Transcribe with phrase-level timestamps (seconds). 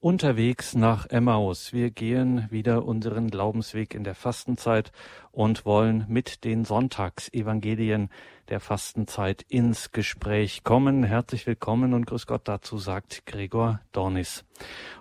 [0.00, 1.72] Unterwegs nach Emmaus.
[1.72, 4.92] Wir gehen wieder unseren Glaubensweg in der Fastenzeit
[5.32, 8.08] und wollen mit den Sonntagsevangelien
[8.48, 11.02] der Fastenzeit ins Gespräch kommen.
[11.02, 14.44] Herzlich willkommen und grüß Gott dazu sagt Gregor Dornis.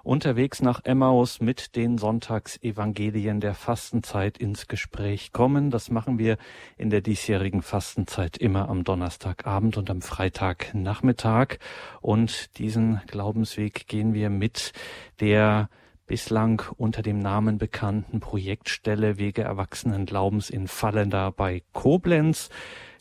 [0.03, 5.69] Unterwegs nach Emmaus mit den Sonntagsevangelien der Fastenzeit ins Gespräch kommen.
[5.69, 6.37] Das machen wir
[6.77, 11.57] in der diesjährigen Fastenzeit immer am Donnerstagabend und am Freitagnachmittag.
[12.01, 14.71] Und diesen Glaubensweg gehen wir mit
[15.19, 15.69] der
[16.07, 22.49] bislang unter dem Namen bekannten Projektstelle Wege Erwachsenen Glaubens in Fallender bei Koblenz.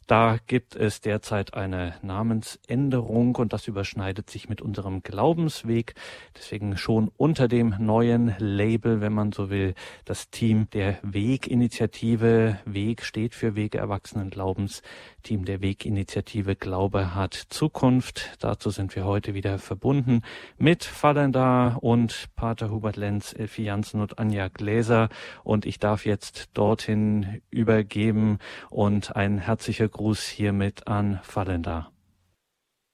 [0.06, 5.94] Da gibt es derzeit eine Namensänderung und das überschneidet sich mit unserem Glaubensweg.
[6.36, 9.74] Deswegen schon unter dem neuen Label, wenn man so will,
[10.04, 12.60] das Team der Weginitiative.
[12.64, 14.82] Weg steht für Wege Erwachsenen Glaubens.
[15.26, 18.38] Team der Weginitiative Glaube hat Zukunft.
[18.40, 20.22] Dazu sind wir heute wieder verbunden
[20.56, 25.08] mit Fallender und Pater Hubert Lenz, Elfie Janssen und Anja Gläser.
[25.42, 28.38] Und ich darf jetzt dorthin übergeben
[28.70, 31.90] und ein herzlicher Gruß hiermit an Fallender.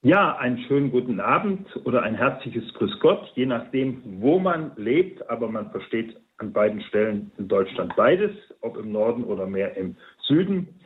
[0.01, 5.29] Ja, einen schönen guten Abend oder ein herzliches Grüß Gott, je nachdem, wo man lebt,
[5.29, 9.97] aber man versteht an beiden Stellen in Deutschland beides, ob im Norden oder mehr im
[10.27, 10.79] Süden.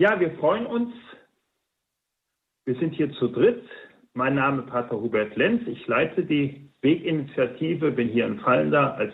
[0.00, 0.94] Ja, wir freuen uns.
[2.64, 3.62] Wir sind hier zu dritt.
[4.14, 5.60] Mein Name ist Pater Hubert Lenz.
[5.66, 9.12] Ich leite die Weginitiative, bin hier in Fallender als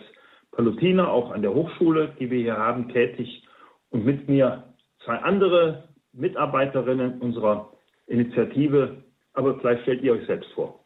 [0.51, 3.45] Palutiner, auch an der Hochschule, die wir hier haben, tätig.
[3.89, 4.63] Und mit mir
[5.03, 7.73] zwei andere Mitarbeiterinnen unserer
[8.05, 9.03] Initiative.
[9.33, 10.85] Aber vielleicht stellt ihr euch selbst vor.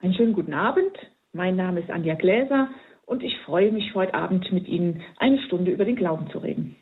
[0.00, 0.98] Einen schönen guten Abend.
[1.32, 2.70] Mein Name ist Anja Gläser
[3.06, 6.74] und ich freue mich, heute Abend mit Ihnen eine Stunde über den Glauben zu reden.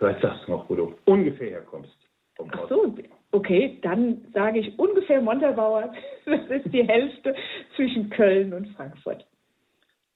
[0.00, 1.94] Vielleicht sagst du noch, wo du ungefähr herkommst.
[2.38, 2.94] Ach so,
[3.32, 5.92] okay, dann sage ich ungefähr Montabaur.
[6.24, 7.34] Das ist die Hälfte
[7.76, 9.26] zwischen Köln und Frankfurt.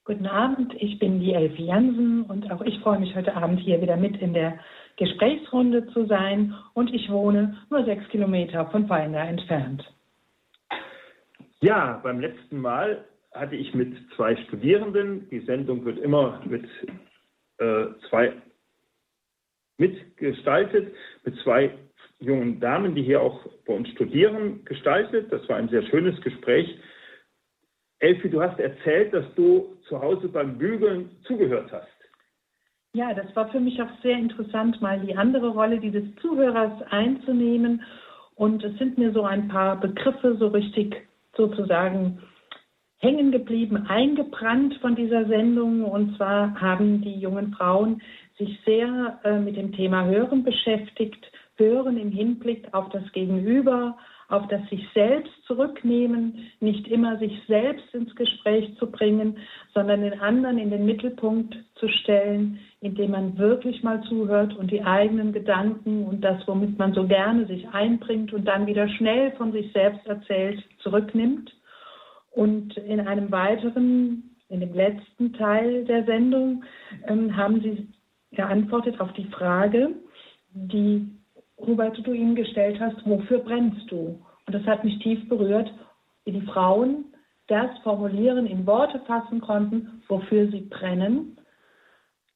[0.05, 3.81] Guten Abend, ich bin die Elfie Jansen und auch ich freue mich heute Abend hier
[3.83, 4.59] wieder mit in der
[4.97, 9.83] Gesprächsrunde zu sein und ich wohne nur sechs Kilometer von Weiner entfernt.
[11.61, 16.65] Ja, beim letzten Mal hatte ich mit zwei Studierenden, die Sendung wird immer mit
[17.59, 18.33] äh, zwei
[19.79, 21.71] mitgestaltet, mit zwei
[22.21, 25.33] jungen Damen, die hier auch bei uns studieren, gestaltet.
[25.33, 26.79] Das war ein sehr schönes Gespräch.
[27.99, 31.89] Elfi, du hast erzählt, dass du zu Hause beim Bügeln zugehört hast.
[32.95, 37.83] Ja, das war für mich auch sehr interessant, mal die andere Rolle dieses Zuhörers einzunehmen.
[38.37, 40.95] Und es sind mir so ein paar Begriffe so richtig
[41.37, 42.21] sozusagen
[42.99, 45.85] hängen geblieben, eingebrannt von dieser Sendung.
[45.85, 48.01] Und zwar haben die jungen Frauen
[48.39, 51.31] sich sehr äh, mit dem Thema Hören beschäftigt.
[51.57, 53.97] Hören im Hinblick auf das Gegenüber,
[54.29, 59.39] auf das sich selbst zurücknehmen, nicht immer sich selbst ins Gespräch zu bringen,
[59.73, 64.83] sondern den anderen in den Mittelpunkt zu stellen, indem man wirklich mal zuhört und die
[64.83, 69.53] eigenen Gedanken und das, womit man so gerne sich einbringt und dann wieder schnell von
[69.53, 71.55] sich selbst erzählt, zurücknimmt.
[72.33, 76.65] Und in einem weiteren, in dem letzten Teil der Sendung
[77.07, 77.87] ähm, haben Sie
[78.35, 79.95] geantwortet auf die Frage,
[80.53, 81.09] die
[81.59, 84.25] Hubert, du ihm gestellt hast, wofür brennst du?
[84.47, 85.73] Und das hat mich tief berührt,
[86.25, 87.07] wie die Frauen
[87.47, 91.39] das formulieren, in Worte fassen konnten, wofür sie brennen,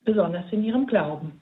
[0.05, 1.41] besonders in ihrem Glauben.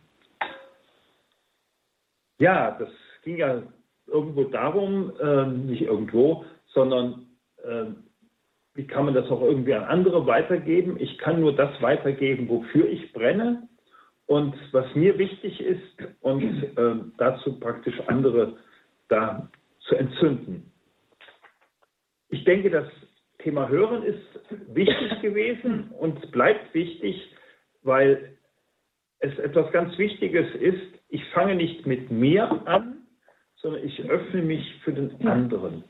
[2.38, 2.90] Ja, das
[3.22, 3.62] ging ja
[4.06, 7.26] irgendwo darum, äh, nicht irgendwo, sondern
[7.64, 7.86] äh,
[8.74, 10.96] wie kann man das auch irgendwie an andere weitergeben?
[11.00, 13.68] Ich kann nur das weitergeben, wofür ich brenne
[14.26, 15.82] und was mir wichtig ist
[16.20, 18.56] und äh, dazu praktisch andere
[19.08, 19.48] da
[19.80, 20.72] zu entzünden.
[22.28, 22.88] Ich denke, das
[23.38, 24.24] Thema Hören ist
[24.74, 27.32] wichtig gewesen und bleibt wichtig,
[27.82, 28.36] weil
[29.20, 30.82] es etwas ganz Wichtiges ist.
[31.08, 33.06] Ich fange nicht mit mir an,
[33.56, 35.84] sondern ich öffne mich für den anderen.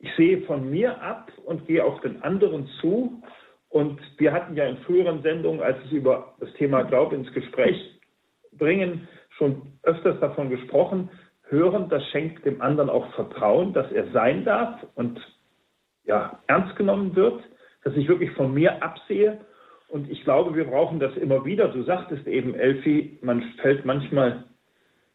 [0.00, 3.22] Ich sehe von mir ab und gehe auf den anderen zu
[3.70, 8.00] und wir hatten ja in früheren Sendungen, als es über das Thema Glaube ins Gespräch
[8.52, 9.08] bringen,
[9.38, 11.08] schon öfters davon gesprochen.
[11.48, 15.20] Hören, das schenkt dem anderen auch Vertrauen, dass er sein darf und
[16.04, 17.42] ja, ernst genommen wird,
[17.84, 19.40] dass ich wirklich von mir absehe.
[19.88, 21.68] Und ich glaube, wir brauchen das immer wieder.
[21.68, 24.44] Du sagtest eben, Elfi, man fällt manchmal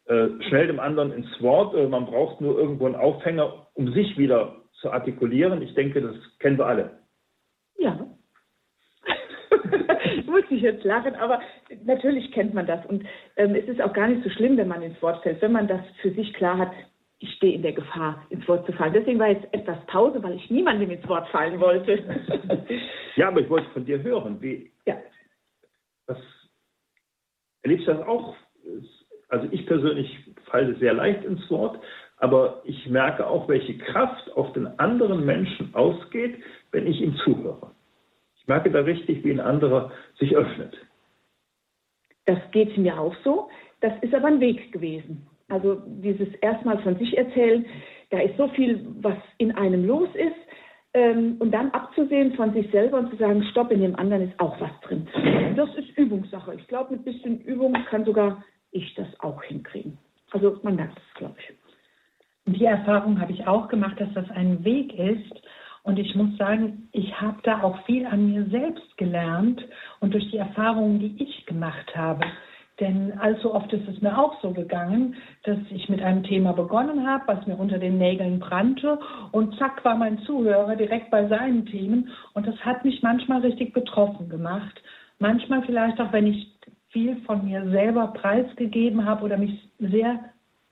[0.06, 4.16] äh, schnell dem anderen ins Wort oder man braucht nur irgendwo einen Aufhänger, um sich
[4.16, 5.60] wieder zu artikulieren.
[5.60, 6.98] Ich denke, das kennen wir alle.
[7.78, 8.15] Ja,
[10.26, 11.40] muss ich jetzt lachen, aber
[11.84, 12.84] natürlich kennt man das.
[12.86, 13.04] Und
[13.36, 15.68] ähm, es ist auch gar nicht so schlimm, wenn man ins Wort fällt, wenn man
[15.68, 16.72] das für sich klar hat.
[17.18, 18.92] ich stehe in der Gefahr, ins Wort zu fallen.
[18.92, 21.98] Deswegen war jetzt etwas Pause, weil ich niemandem ins Wort fallen wollte.
[23.16, 24.40] ja, aber ich wollte von dir hören.
[24.40, 24.96] Wie, ja.
[26.06, 26.18] was,
[27.62, 28.36] erlebst du das auch?
[29.28, 31.82] Also ich persönlich falle sehr leicht ins Wort,
[32.18, 37.72] aber ich merke auch, welche Kraft auf den anderen Menschen ausgeht, wenn ich ihm zuhöre.
[38.46, 39.90] Ich merke da richtig, wie ein anderer
[40.20, 40.72] sich öffnet.
[42.26, 43.48] Das geht mir auch so.
[43.80, 45.26] Das ist aber ein Weg gewesen.
[45.48, 47.66] Also dieses erstmal von sich erzählen,
[48.10, 50.36] da ist so viel, was in einem los ist.
[50.94, 54.38] Ähm, und dann abzusehen von sich selber und zu sagen, stopp, in dem anderen ist
[54.38, 55.08] auch was drin.
[55.56, 56.54] Das ist Übungssache.
[56.54, 59.98] Ich glaube, mit ein bisschen Übung kann sogar ich das auch hinkriegen.
[60.30, 62.54] Also man merkt es, glaube ich.
[62.54, 65.42] Die Erfahrung habe ich auch gemacht, dass das ein Weg ist.
[65.86, 69.64] Und ich muss sagen, ich habe da auch viel an mir selbst gelernt
[70.00, 72.26] und durch die Erfahrungen, die ich gemacht habe.
[72.80, 77.08] Denn allzu oft ist es mir auch so gegangen, dass ich mit einem Thema begonnen
[77.08, 78.98] habe, was mir unter den Nägeln brannte
[79.30, 83.72] und zack war mein Zuhörer direkt bei seinen Themen und das hat mich manchmal richtig
[83.72, 84.82] betroffen gemacht.
[85.20, 86.52] Manchmal vielleicht auch, wenn ich
[86.88, 90.18] viel von mir selber preisgegeben habe oder mich sehr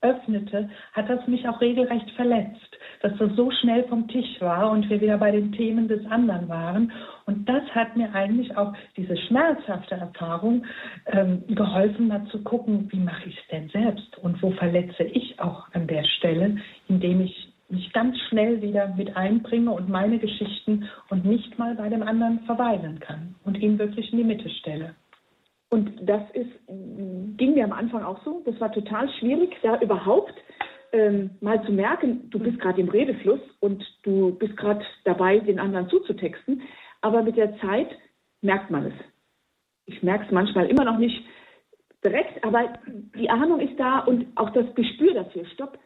[0.01, 2.74] öffnete, hat das mich auch regelrecht verletzt,
[3.05, 6.49] dass das so schnell vom Tisch war und wir wieder bei den Themen des anderen
[6.49, 6.91] waren.
[7.27, 10.65] Und das hat mir eigentlich auch diese schmerzhafte Erfahrung
[11.05, 15.39] ähm, geholfen, mal zu gucken, wie mache ich es denn selbst und wo verletze ich
[15.39, 16.57] auch an der Stelle,
[16.87, 21.89] indem ich mich ganz schnell wieder mit einbringe und meine Geschichten und nicht mal bei
[21.89, 24.95] dem anderen verweilen kann und ihn wirklich in die Mitte stelle.
[25.69, 26.51] Und das ist,
[27.37, 28.41] ging mir am Anfang auch so.
[28.45, 30.33] Das war total schwierig, da überhaupt
[30.95, 35.59] ähm, mal zu merken, du bist gerade im Redefluss und du bist gerade dabei, den
[35.59, 36.61] anderen zuzutexten.
[37.01, 37.89] Aber mit der Zeit
[38.41, 38.93] merkt man es.
[39.85, 41.21] Ich merke es manchmal immer noch nicht
[42.03, 45.45] direkt, aber die Ahnung ist da und auch das Gespür dafür.
[45.53, 45.77] Stopp,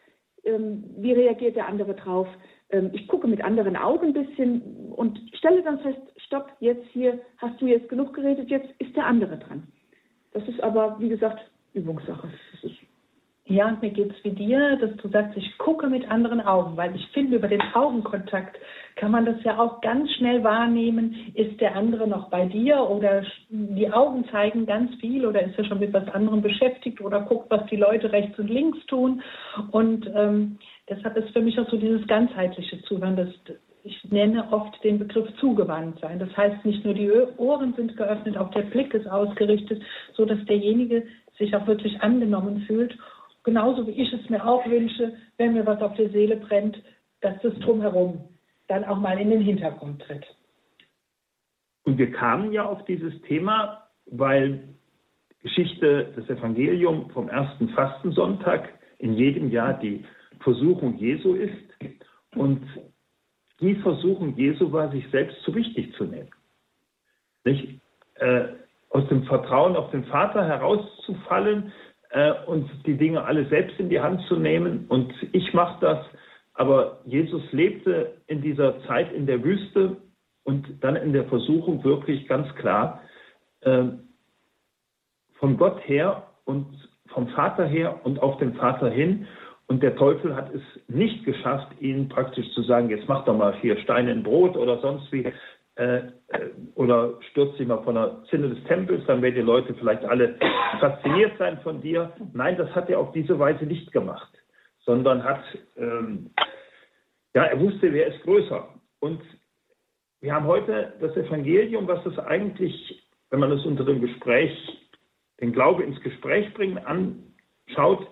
[0.43, 2.27] ähm, wie reagiert der andere drauf?
[2.69, 7.19] Ähm, ich gucke mit anderen Augen ein bisschen und stelle dann fest, stopp, jetzt hier
[7.37, 9.67] hast du jetzt genug geredet, jetzt ist der andere dran.
[10.33, 11.39] Das ist aber, wie gesagt,
[11.73, 12.29] Übungssache.
[13.49, 16.77] Ja, und mir geht es wie dir, dass du sagst, ich gucke mit anderen Augen,
[16.77, 18.57] weil ich finde, über den Augenkontakt
[18.95, 21.31] kann man das ja auch ganz schnell wahrnehmen.
[21.33, 25.65] Ist der andere noch bei dir oder die Augen zeigen ganz viel oder ist er
[25.65, 29.23] schon mit was anderem beschäftigt oder guckt, was die Leute rechts und links tun.
[29.71, 33.29] Und ähm, deshalb ist für mich auch so dieses ganzheitliche Zuhören, das,
[33.83, 36.19] ich nenne oft den Begriff zugewandt sein.
[36.19, 39.81] Das heißt, nicht nur die Ohren sind geöffnet, auch der Blick ist ausgerichtet,
[40.13, 41.07] so dass derjenige
[41.39, 42.95] sich auch wirklich angenommen fühlt.
[43.43, 46.81] Genauso wie ich es mir auch wünsche, wenn mir was auf der Seele brennt,
[47.21, 48.27] dass das drumherum
[48.67, 50.25] dann auch mal in den Hintergrund tritt.
[51.83, 54.63] Und wir kamen ja auf dieses Thema, weil
[55.41, 58.69] Geschichte des Evangeliums vom ersten Fastensonntag
[58.99, 60.05] in jedem Jahr die
[60.41, 61.55] Versuchung Jesu ist.
[62.35, 62.61] Und
[63.61, 66.29] die Versuchung Jesu war, sich selbst zu wichtig zu nehmen.
[67.45, 67.79] Nicht?
[68.15, 68.49] Äh,
[68.89, 71.71] aus dem Vertrauen auf den Vater herauszufallen
[72.09, 74.85] äh, und die Dinge alle selbst in die Hand zu nehmen.
[74.87, 76.05] Und ich mache das.
[76.53, 79.97] Aber Jesus lebte in dieser Zeit in der Wüste
[80.43, 83.01] und dann in der Versuchung wirklich ganz klar
[83.61, 83.85] äh,
[85.35, 86.67] von Gott her und
[87.07, 89.27] vom Vater her und auf den Vater hin.
[89.67, 93.53] Und der Teufel hat es nicht geschafft, ihn praktisch zu sagen, jetzt mach doch mal
[93.61, 95.31] vier Steine in Brot oder sonst wie,
[95.79, 99.73] äh, äh, oder stürzt dich mal von der Zinne des Tempels, dann werden die Leute
[99.75, 100.35] vielleicht alle
[100.81, 102.11] fasziniert sein von dir.
[102.33, 104.29] Nein, das hat er auf diese Weise nicht gemacht,
[104.81, 105.41] sondern hat,
[105.77, 106.31] ähm,
[107.33, 108.67] ja, er wusste, wer ist größer.
[108.99, 109.21] Und
[110.19, 114.51] wir haben heute das Evangelium, was das eigentlich, wenn man es unter dem Gespräch,
[115.39, 118.05] den Glaube ins Gespräch bringen, anschaut,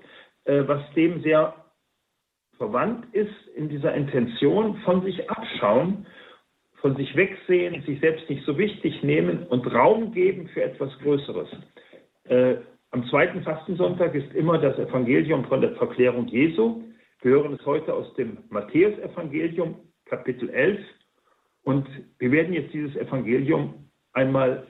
[0.45, 1.53] äh, was dem sehr
[2.55, 6.05] verwandt ist in dieser Intention von sich abschauen,
[6.77, 11.50] von sich wegsehen, sich selbst nicht so wichtig nehmen und Raum geben für etwas Größeres.
[12.25, 12.57] Äh,
[12.91, 16.84] am zweiten Fastensonntag ist immer das Evangelium von der Verklärung Jesu.
[17.22, 20.79] Wir hören es heute aus dem Matthäus-Evangelium, Kapitel 11.
[21.63, 21.88] Und
[22.19, 24.67] wir werden jetzt dieses Evangelium einmal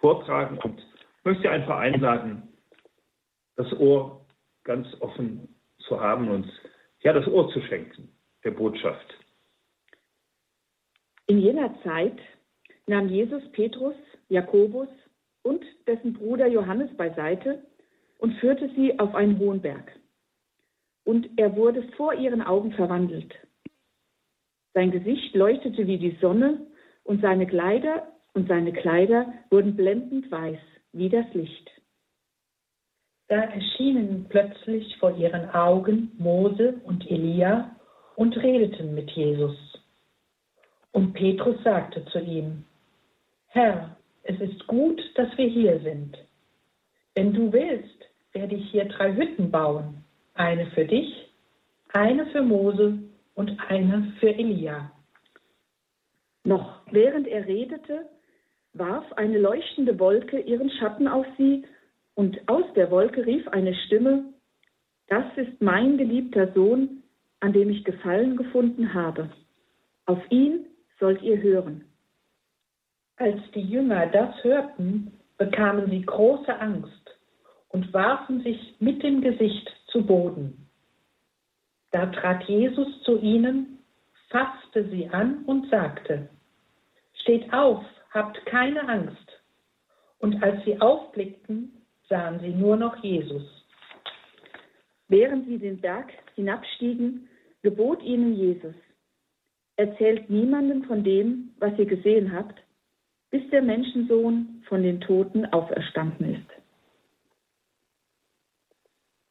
[0.00, 0.82] vortragen und
[1.24, 2.42] möchte einfach einladen,
[3.56, 4.26] das Ohr
[4.64, 6.46] ganz offen zu haben und
[7.00, 8.08] ja, das Ohr zu schenken,
[8.44, 9.14] der Botschaft.
[11.28, 12.18] In jener Zeit
[12.86, 13.94] nahm Jesus Petrus,
[14.30, 14.88] Jakobus
[15.42, 17.62] und dessen Bruder Johannes beiseite
[18.18, 19.92] und führte sie auf einen hohen Berg.
[21.04, 23.34] Und er wurde vor ihren Augen verwandelt.
[24.72, 26.66] Sein Gesicht leuchtete wie die Sonne
[27.04, 30.58] und seine Kleider und seine Kleider wurden blendend weiß
[30.92, 31.70] wie das Licht.
[33.28, 37.76] Da erschienen plötzlich vor ihren Augen Mose und Elia
[38.16, 39.67] und redeten mit Jesus.
[40.98, 42.64] Und Petrus sagte zu ihm,
[43.46, 46.18] Herr, es ist gut, dass wir hier sind.
[47.14, 50.02] Wenn du willst, werde ich hier drei Hütten bauen,
[50.34, 51.30] eine für dich,
[51.92, 52.98] eine für Mose
[53.36, 54.90] und eine für Elia.
[56.42, 58.08] Noch während er redete,
[58.72, 61.64] warf eine leuchtende Wolke ihren Schatten auf sie,
[62.16, 64.24] und aus der Wolke rief eine Stimme,
[65.06, 67.04] Das ist mein geliebter Sohn,
[67.38, 69.30] an dem ich Gefallen gefunden habe.
[70.04, 70.64] Auf ihn
[70.98, 71.84] sollt ihr hören.
[73.16, 77.18] Als die Jünger das hörten, bekamen sie große Angst
[77.68, 80.68] und warfen sich mit dem Gesicht zu Boden.
[81.90, 83.78] Da trat Jesus zu ihnen,
[84.28, 86.28] fasste sie an und sagte,
[87.22, 89.16] Steht auf, habt keine Angst.
[90.18, 91.72] Und als sie aufblickten,
[92.08, 93.42] sahen sie nur noch Jesus.
[95.08, 97.28] Während sie den Berg hinabstiegen,
[97.62, 98.74] gebot ihnen Jesus,
[99.78, 102.60] erzählt niemandem von dem, was ihr gesehen habt,
[103.30, 106.50] bis der Menschensohn von den Toten auferstanden ist.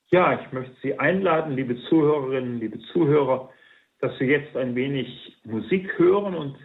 [0.09, 3.49] Ja, ich möchte Sie einladen, liebe Zuhörerinnen, liebe Zuhörer,
[3.99, 6.55] dass wir jetzt ein wenig Musik hören und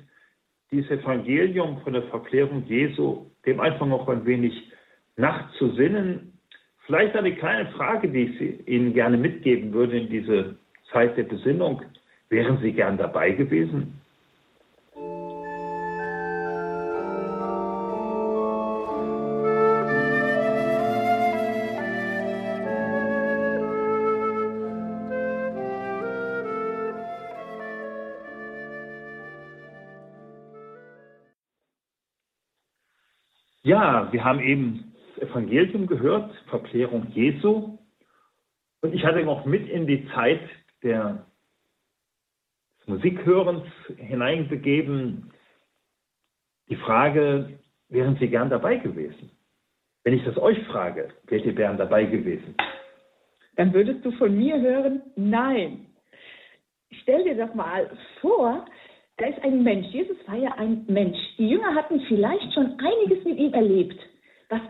[0.71, 4.71] dieses Evangelium von der Verklärung Jesu dem einfach noch ein wenig
[5.17, 6.39] nachzusinnen.
[6.87, 10.57] Vielleicht eine kleine Frage, die ich Ihnen gerne mitgeben würde in diese
[10.93, 11.83] Zeit der Besinnung.
[12.33, 14.01] Wären Sie gern dabei gewesen?
[33.63, 37.77] Ja, wir haben eben das Evangelium gehört, Verklärung Jesu.
[38.81, 40.41] Und ich hatte noch mit in die Zeit
[40.83, 41.27] der
[42.87, 43.65] Musikhörens
[43.97, 45.33] hineinbegeben
[46.69, 47.59] die Frage,
[47.89, 49.31] wären Sie gern dabei gewesen?
[50.05, 52.55] Wenn ich das euch frage, wärt ihr gern dabei gewesen?
[53.57, 55.87] Dann würdest du von mir hören, nein.
[57.03, 58.65] Stell dir doch mal vor,
[59.19, 59.87] da ist ein Mensch.
[59.89, 61.19] Jesus war ja ein Mensch.
[61.39, 64.01] Die Jünger hatten vielleicht schon einiges mit ihm erlebt,
[64.49, 64.61] was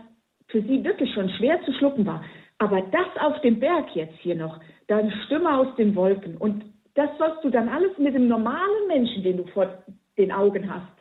[0.47, 2.23] für sie wirklich schon schwer zu schlucken war.
[2.57, 6.72] Aber das auf dem Berg jetzt hier noch, da eine Stimme aus den Wolken und
[6.95, 9.83] das sollst du dann alles mit dem normalen Menschen, den du vor
[10.17, 10.91] den Augen hast,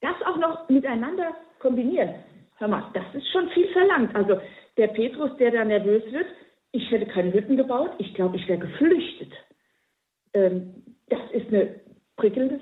[0.00, 2.14] das auch noch miteinander kombinieren.
[2.58, 4.14] Hör mal, das ist schon viel verlangt.
[4.14, 4.40] Also
[4.76, 6.26] der Petrus, der da nervös wird,
[6.72, 9.32] ich hätte keine Hütten gebaut, ich glaube, ich wäre geflüchtet.
[10.34, 11.80] Ähm, das ist eine
[12.16, 12.58] prickelnde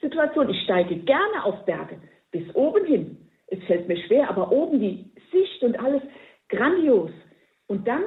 [0.00, 0.48] Situation.
[0.48, 2.00] Ich steige gerne auf Berge,
[2.30, 3.28] bis oben hin.
[3.48, 6.02] Es fällt mir schwer, aber oben die Sicht und alles
[6.48, 7.10] grandios.
[7.66, 8.04] Und dann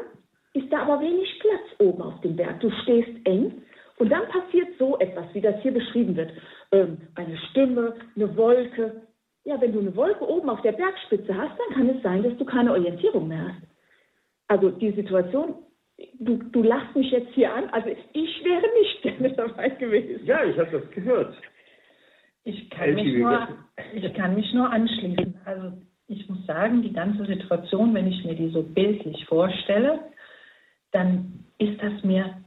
[0.54, 2.60] ist da aber wenig Platz oben auf dem Berg.
[2.60, 3.64] Du stehst eng
[4.02, 6.32] und dann passiert so etwas, wie das hier beschrieben wird.
[6.72, 9.04] Ähm, eine Stimme, eine Wolke.
[9.44, 12.36] Ja, wenn du eine Wolke oben auf der Bergspitze hast, dann kann es sein, dass
[12.38, 13.68] du keine Orientierung mehr hast.
[14.48, 15.56] Also die Situation
[16.20, 17.70] du, du lachst mich jetzt hier an.
[17.70, 20.26] Also ich wäre nicht gerne dabei gewesen.
[20.26, 21.36] Ja, ich habe das gehört.
[22.44, 23.48] Ich kann, mich nur,
[23.94, 25.40] ich kann mich nur anschließen.
[25.46, 25.74] Also
[26.08, 30.00] ich muss sagen, die ganze Situation, wenn ich mir die so bildlich vorstelle,
[30.92, 32.42] dann ist das mir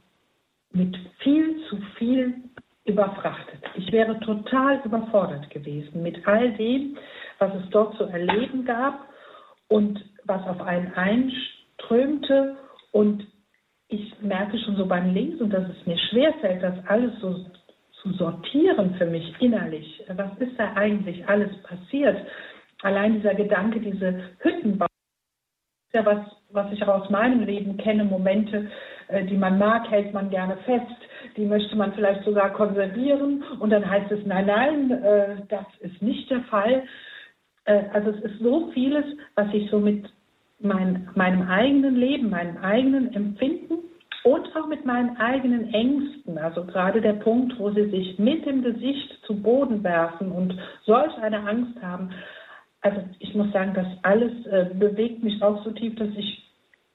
[0.75, 2.35] mit viel zu viel
[2.85, 3.63] überfrachtet.
[3.75, 6.97] Ich wäre total überfordert gewesen mit all dem,
[7.39, 9.07] was es dort zu erleben gab
[9.67, 12.57] und was auf einen einströmte
[12.91, 13.25] und
[13.87, 17.45] ich merke schon so beim Lesen, dass es mir schwerfällt, das alles so
[18.01, 20.03] zu sortieren für mich innerlich.
[20.15, 22.17] Was ist da eigentlich alles passiert?
[22.81, 28.03] Allein dieser Gedanke, diese Hüttenbau, ist ja was, was ich auch aus meinem Leben kenne,
[28.03, 28.69] Momente,
[29.29, 30.85] die man mag, hält man gerne fest,
[31.37, 36.01] die möchte man vielleicht sogar konservieren und dann heißt es, nein, nein, äh, das ist
[36.01, 36.83] nicht der Fall.
[37.65, 40.05] Äh, also es ist so vieles, was ich so mit
[40.59, 43.79] mein, meinem eigenen Leben, meinem eigenen Empfinden
[44.23, 46.37] und auch mit meinen eigenen Ängsten.
[46.37, 51.15] Also gerade der Punkt, wo sie sich mit dem Gesicht zu Boden werfen und solch
[51.17, 52.09] eine Angst haben.
[52.81, 56.44] Also ich muss sagen, das alles äh, bewegt mich auch so tief, dass ich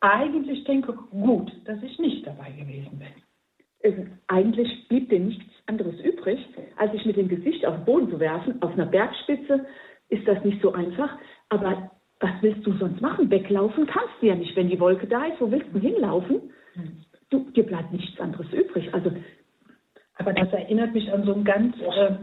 [0.00, 4.10] eigentlich denke, gut, dass ich nicht dabei gewesen bin.
[4.28, 6.38] Eigentlich blieb dir nichts anderes übrig,
[6.76, 8.60] als sich mit dem Gesicht auf den Boden zu werfen.
[8.62, 9.66] Auf einer Bergspitze
[10.08, 11.16] ist das nicht so einfach,
[11.48, 11.90] aber
[12.20, 13.30] was willst du sonst machen?
[13.30, 15.40] Weglaufen kannst du ja nicht, wenn die Wolke da ist.
[15.40, 16.52] Wo willst du hinlaufen?
[17.30, 18.92] Du, dir bleibt nichts anderes übrig.
[18.92, 19.12] Also,
[20.16, 22.16] aber das erinnert mich an so ein ganz äh,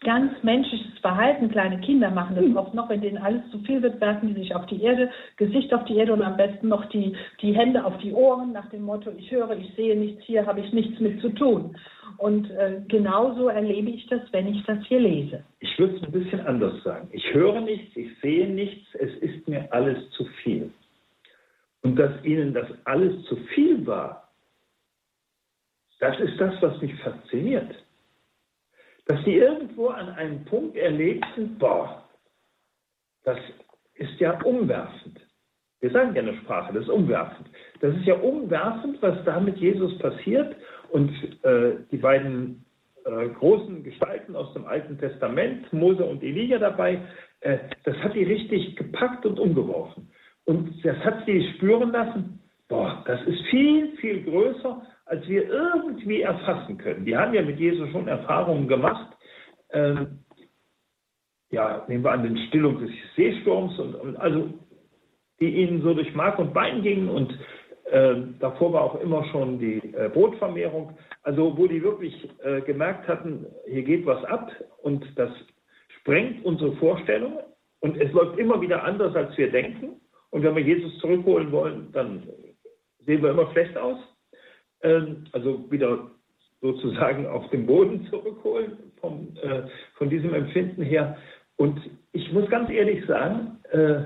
[0.00, 1.50] ganz menschliches Verhalten.
[1.50, 4.54] Kleine Kinder machen das oft noch, wenn denen alles zu viel wird, werfen die sich
[4.54, 7.98] auf die Erde, Gesicht auf die Erde und am besten noch die, die Hände auf
[7.98, 11.20] die Ohren nach dem Motto, ich höre, ich sehe nichts, hier habe ich nichts mit
[11.20, 11.76] zu tun.
[12.16, 15.44] Und äh, genauso erlebe ich das, wenn ich das hier lese.
[15.60, 17.08] Ich würde es ein bisschen anders sagen.
[17.12, 20.70] Ich höre nichts, ich sehe nichts, es ist mir alles zu viel.
[21.82, 24.28] Und dass ihnen das alles zu viel war,
[25.98, 27.74] das ist das, was mich fasziniert.
[29.10, 32.04] Dass sie irgendwo an einem Punkt erlebten, boah,
[33.24, 33.38] das
[33.94, 35.18] ist ja umwerfend.
[35.80, 37.50] Wir sagen ja eine Sprache, das ist umwerfend.
[37.80, 40.54] Das ist ja umwerfend, was da mit Jesus passiert.
[40.90, 41.10] Und
[41.42, 42.64] äh, die beiden
[43.04, 47.02] äh, großen Gestalten aus dem Alten Testament, Mose und Elia dabei,
[47.40, 50.08] äh, das hat die richtig gepackt und umgeworfen.
[50.44, 52.38] Und das hat sie spüren lassen,
[52.68, 57.04] boah, das ist viel, viel größer, als wir irgendwie erfassen können.
[57.04, 59.16] Die haben ja mit Jesus schon Erfahrungen gemacht.
[59.72, 60.20] Ähm,
[61.50, 64.54] ja, nehmen wir an den Stillung des Seesturms und, und, also
[65.40, 67.36] die ihnen so durch Mark und Bein gingen und
[67.90, 73.08] äh, davor war auch immer schon die äh, Brotvermehrung, also wo die wirklich äh, gemerkt
[73.08, 74.52] hatten, hier geht was ab
[74.82, 75.30] und das
[75.98, 77.40] sprengt unsere Vorstellung
[77.80, 80.00] und es läuft immer wieder anders, als wir denken.
[80.30, 82.28] Und wenn wir Jesus zurückholen wollen, dann
[83.04, 83.98] sehen wir immer schlecht aus.
[84.82, 86.10] Ähm, also wieder
[86.60, 89.62] sozusagen auf den Boden zurückholen vom, äh,
[89.94, 91.16] von diesem Empfinden her.
[91.56, 91.80] Und
[92.12, 94.04] ich muss ganz ehrlich sagen, äh,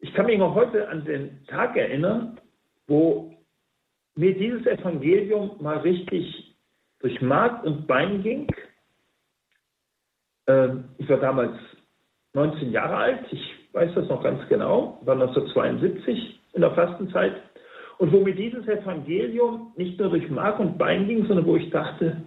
[0.00, 2.40] ich kann mich noch heute an den Tag erinnern,
[2.86, 3.34] wo
[4.14, 6.54] mir dieses Evangelium mal richtig
[7.00, 8.46] durch Mark und Bein ging.
[10.46, 11.56] Ähm, ich war damals
[12.32, 13.42] 19 Jahre alt, ich
[13.72, 17.42] weiß das noch ganz genau, war 1972 in der Fastenzeit.
[17.98, 21.70] Und wo mir dieses Evangelium nicht nur durch Mark und Bein ging, sondern wo ich
[21.70, 22.22] dachte,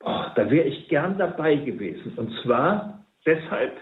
[0.00, 2.12] boah, da wäre ich gern dabei gewesen.
[2.16, 3.72] Und zwar deshalb,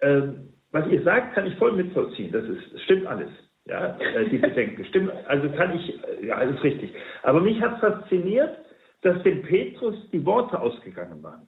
[0.00, 2.32] ähm, was ihr sagt, kann ich voll mitvollziehen.
[2.32, 3.30] Das, ist, das stimmt alles.
[3.66, 5.10] Ja, äh, die Bedenken stimmen.
[5.26, 6.92] Also kann ich, äh, ja, alles richtig.
[7.22, 8.56] Aber mich hat fasziniert,
[9.02, 11.46] dass dem Petrus die Worte ausgegangen waren.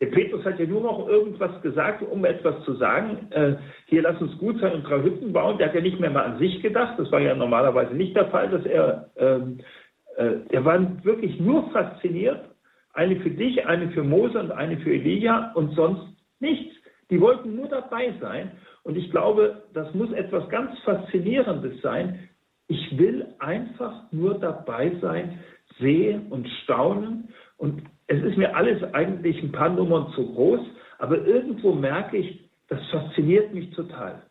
[0.00, 3.30] Der Petrus hat ja nur noch irgendwas gesagt, um etwas zu sagen.
[3.30, 5.58] Äh, hier lass uns gut sein und drei Hütten bauen.
[5.58, 6.98] Der hat ja nicht mehr mal an sich gedacht.
[6.98, 9.58] Das war ja normalerweise nicht der Fall, dass er, ähm,
[10.16, 12.44] äh, er war wirklich nur fasziniert.
[12.92, 16.06] Eine für dich, eine für Mose und eine für Elia und sonst
[16.40, 16.74] nichts.
[17.10, 18.52] Die wollten nur dabei sein.
[18.82, 22.28] Und ich glaube, das muss etwas ganz Faszinierendes sein.
[22.66, 25.40] Ich will einfach nur dabei sein,
[25.78, 30.60] sehen und staunen und es ist mir alles eigentlich ein paar Nummern zu groß,
[30.98, 34.22] aber irgendwo merke ich, das fasziniert mich total.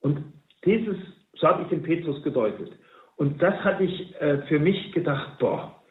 [0.00, 0.32] Und
[0.64, 0.96] dieses,
[1.34, 2.72] so habe ich den Petrus gedeutet.
[3.16, 5.82] Und das hatte ich äh, für mich gedacht, boah,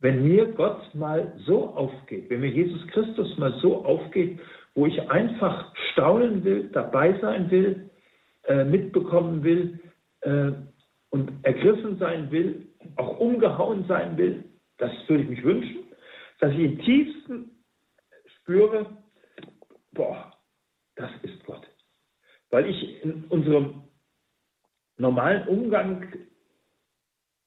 [0.00, 4.40] wenn mir Gott mal so aufgeht, wenn mir Jesus Christus mal so aufgeht,
[4.74, 7.90] wo ich einfach staunen will, dabei sein will,
[8.44, 9.80] äh, mitbekommen will
[10.22, 10.52] äh,
[11.10, 14.44] und ergriffen sein will, auch umgehauen sein will,
[14.78, 15.81] das würde ich mich wünschen
[16.42, 17.50] dass ich im tiefsten
[18.26, 18.98] spüre,
[19.92, 20.32] boah,
[20.96, 21.64] das ist Gott.
[22.50, 23.84] Weil ich in unserem
[24.96, 26.12] normalen Umgang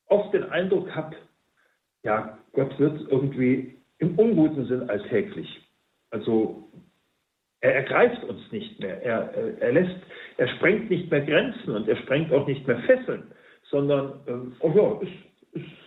[0.05, 1.17] oft den Eindruck habe,
[2.03, 5.49] ja, Gott wird irgendwie im unguten Sinn alltäglich.
[6.11, 6.71] Also
[7.59, 9.99] er ergreift uns nicht mehr, er, er lässt,
[10.37, 13.29] er sprengt nicht mehr Grenzen und er sprengt auch nicht mehr Fesseln,
[13.69, 15.84] sondern, ähm, oh ja, ist, ist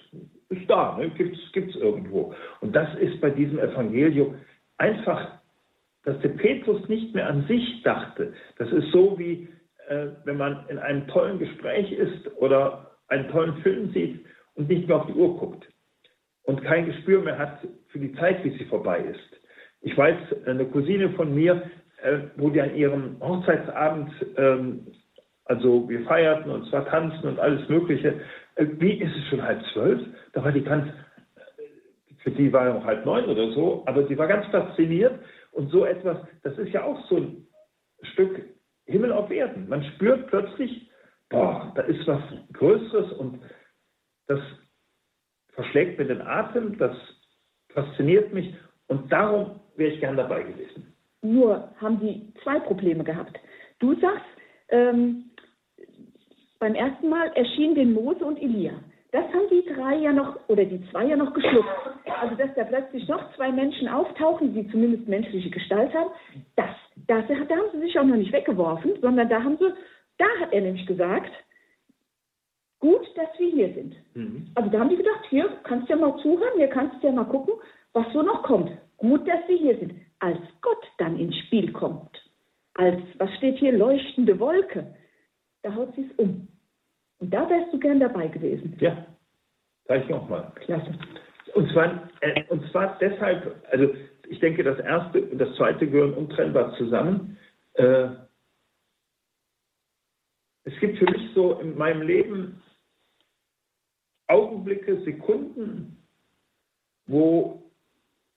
[0.51, 1.11] ist da, ne?
[1.11, 2.35] gibt es irgendwo.
[2.61, 4.37] Und das ist bei diesem Evangelium
[4.79, 5.39] einfach,
[6.05, 8.33] dass der Petrus nicht mehr an sich dachte.
[8.57, 9.49] Das ist so wie,
[9.89, 14.89] äh, wenn man in einem tollen Gespräch ist oder einen tollen Film sieht und nicht
[14.89, 15.67] mehr auf die Uhr guckt
[16.45, 17.59] und kein Gespür mehr hat
[17.89, 19.41] für die Zeit, wie sie vorbei ist.
[19.81, 21.63] Ich weiß, eine Cousine von mir,
[22.03, 24.87] äh, wo die an ihrem Hochzeitsabend, ähm,
[25.45, 28.21] also wir feierten und zwar tanzen und alles Mögliche,
[28.59, 30.01] wie ist es schon halb zwölf?
[30.33, 34.07] Da war die ganz, äh, für die war ja noch halb neun oder so, aber
[34.07, 35.19] sie war ganz fasziniert.
[35.53, 37.47] Und so etwas, das ist ja auch so ein
[38.13, 38.41] Stück
[38.87, 39.69] Himmel auf Erden.
[39.69, 40.91] Man spürt plötzlich,
[41.29, 43.41] boah, da ist was Größeres und
[44.27, 44.41] das
[45.53, 46.97] verschlägt mir den Atem, das
[47.71, 48.55] fasziniert mich
[48.87, 50.95] und darum wäre ich gern dabei gewesen.
[51.23, 53.39] Nur haben die zwei Probleme gehabt.
[53.79, 54.25] Du sagst,
[54.69, 55.28] ähm,
[56.59, 58.73] beim ersten Mal erschienen den Mose und Elia.
[59.11, 61.69] Das haben die drei ja noch, oder die zwei ja noch geschluckt.
[62.21, 66.11] Also, dass da plötzlich noch zwei Menschen auftauchen, die zumindest menschliche Gestalt haben,
[66.57, 66.75] das,
[67.07, 69.73] das, da haben sie sich auch noch nicht weggeworfen, sondern da haben sie,
[70.19, 71.33] da hat er nämlich gesagt,
[72.81, 73.95] gut, dass wir hier sind.
[74.15, 74.51] Mhm.
[74.55, 77.13] Also da haben die gedacht, hier kannst du ja mal zuhören, hier kannst du ja
[77.13, 77.55] mal gucken,
[77.95, 78.71] was so noch kommt.
[78.99, 79.95] gut, dass Sie hier sind.
[80.19, 82.11] Als Gott dann ins Spiel kommt,
[82.75, 84.95] als, was steht hier, leuchtende Wolke,
[85.63, 86.49] da haut sie es um.
[87.19, 88.77] Und da wärst du gern dabei gewesen.
[88.81, 89.07] Ja,
[89.87, 90.53] sag ich nochmal.
[90.57, 90.93] Klasse.
[91.55, 93.95] Und zwar, äh, und zwar deshalb, also
[94.29, 97.39] ich denke, das erste und das zweite gehören untrennbar zusammen.
[97.75, 98.09] Äh,
[100.65, 102.63] es gibt für mich so in meinem Leben
[104.29, 105.97] Augenblicke, Sekunden,
[107.07, 107.63] wo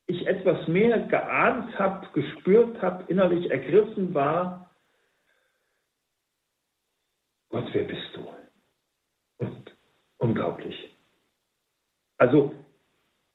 [0.08, 4.71] ich etwas mehr geahnt habe, gespürt habe, innerlich ergriffen war.
[7.52, 8.28] Gott, wer bist du?
[9.38, 9.76] Und
[10.18, 10.96] unglaublich.
[12.18, 12.54] Also,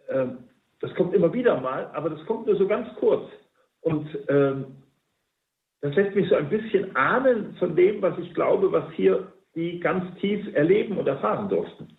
[0.09, 0.27] äh,
[0.81, 3.31] das kommt immer wieder mal, aber das kommt nur so ganz kurz.
[3.81, 4.77] Und ähm,
[5.81, 9.81] das lässt mich so ein bisschen ahnen von dem, was ich glaube, was hier die
[9.81, 11.97] ganz tief erleben und erfahren durften.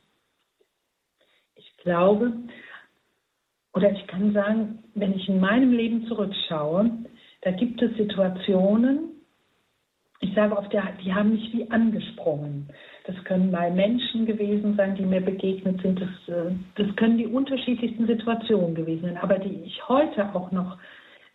[1.56, 2.34] Ich glaube,
[3.74, 6.92] oder ich kann sagen, wenn ich in meinem Leben zurückschaue,
[7.42, 9.17] da gibt es Situationen,
[10.20, 12.70] ich sage oft, die haben mich wie angesprungen.
[13.06, 16.02] Das können mal Menschen gewesen sein, die mir begegnet sind.
[16.02, 20.78] Das, äh, das können die unterschiedlichsten Situationen gewesen sein, aber die ich heute auch noch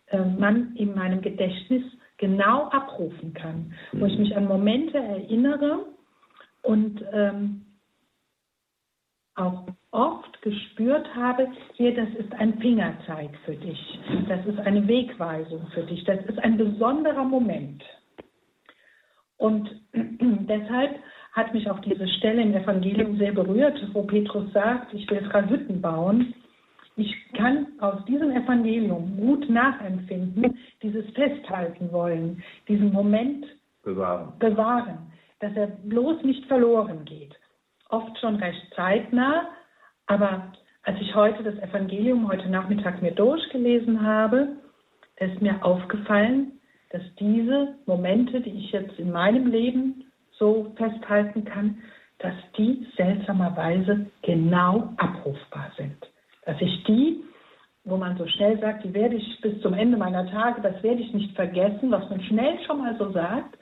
[0.09, 1.83] äh, man in meinem Gedächtnis
[2.19, 4.21] genau abrufen kann, wo ich mhm.
[4.21, 5.87] mich an Momente erinnere
[6.63, 7.65] und ähm,
[9.35, 15.67] auch oft gespürt habe, hier, das ist ein Fingerzeig für dich, das ist eine Wegweisung
[15.69, 17.83] für dich, das ist ein besonderer Moment.
[19.37, 20.99] Und deshalb
[21.33, 25.49] hat mich auch diese Stelle im Evangelium sehr berührt, wo Petrus sagt, ich will gerade
[25.49, 26.35] Hütten bauen.
[26.97, 33.47] Ich kann aus diesem Evangelium gut nachempfinden, dieses Festhalten wollen, diesen Moment
[33.83, 34.35] bewahren.
[34.39, 34.99] bewahren,
[35.41, 37.35] dass er bloß nicht verloren geht.
[37.89, 39.49] Oft schon recht zeitnah,
[40.07, 44.57] aber als ich heute das Evangelium heute Nachmittag mir durchgelesen habe,
[45.17, 46.59] ist mir aufgefallen,
[46.93, 50.05] dass diese Momente, die ich jetzt in meinem Leben
[50.39, 51.79] so festhalten kann,
[52.19, 55.97] dass die seltsamerweise genau abrufbar sind.
[56.45, 57.23] Dass ich die,
[57.85, 61.01] wo man so schnell sagt, die werde ich bis zum Ende meiner Tage, das werde
[61.01, 63.59] ich nicht vergessen, was man schnell schon mal so sagt.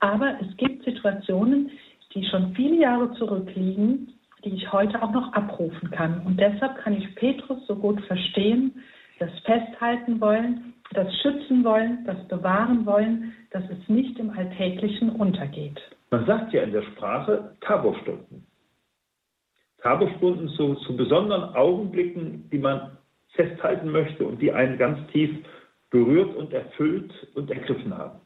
[0.00, 1.70] Aber es gibt Situationen,
[2.14, 4.12] die schon viele Jahre zurückliegen,
[4.44, 6.20] die ich heute auch noch abrufen kann.
[6.26, 8.82] Und deshalb kann ich Petrus so gut verstehen,
[9.20, 15.80] das festhalten wollen, das schützen wollen, das bewahren wollen, dass es nicht im Alltäglichen untergeht.
[16.10, 18.46] Man sagt ja in der Sprache Tabostunden.
[19.82, 22.98] Tabostunden zu, zu besonderen Augenblicken, die man
[23.34, 25.30] festhalten möchte und die einen ganz tief
[25.90, 28.20] berührt und erfüllt und ergriffen haben.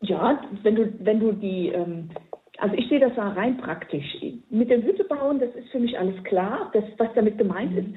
[0.00, 2.10] Ja, wenn du, wenn du die, ähm,
[2.58, 4.04] also ich sehe das da rein praktisch.
[4.50, 7.88] Mit dem Hütte bauen, das ist für mich alles klar, das, was damit gemeint ist.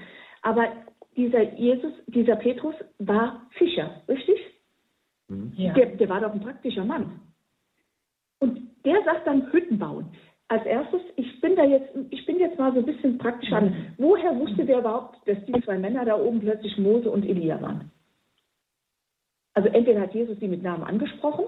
[0.43, 0.67] Aber
[1.15, 4.37] dieser Jesus, dieser Petrus war Fischer, richtig?
[5.27, 5.53] Mhm.
[5.55, 5.73] Ja.
[5.73, 7.19] Der, der war doch ein praktischer Mann.
[8.39, 10.11] Und der sagt dann Hütten bauen.
[10.47, 13.65] Als erstes, ich bin da jetzt, ich bin jetzt mal so ein bisschen praktisch an.
[13.65, 13.93] Mhm.
[13.97, 17.91] Woher wusste der überhaupt, dass die zwei Männer da oben plötzlich Mose und Elia waren?
[19.53, 21.45] Also entweder hat Jesus sie mit Namen angesprochen,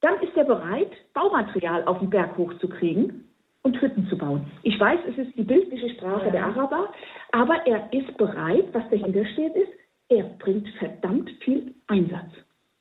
[0.00, 3.27] dann ist er bereit, Baumaterial auf den Berg hochzukriegen
[3.62, 4.46] und Hütten zu bauen.
[4.62, 6.30] Ich weiß, es ist die bildliche Sprache ja.
[6.32, 6.92] der Araber,
[7.32, 9.72] aber er ist bereit, was dahinter steht, ist,
[10.08, 12.30] er bringt verdammt viel Einsatz.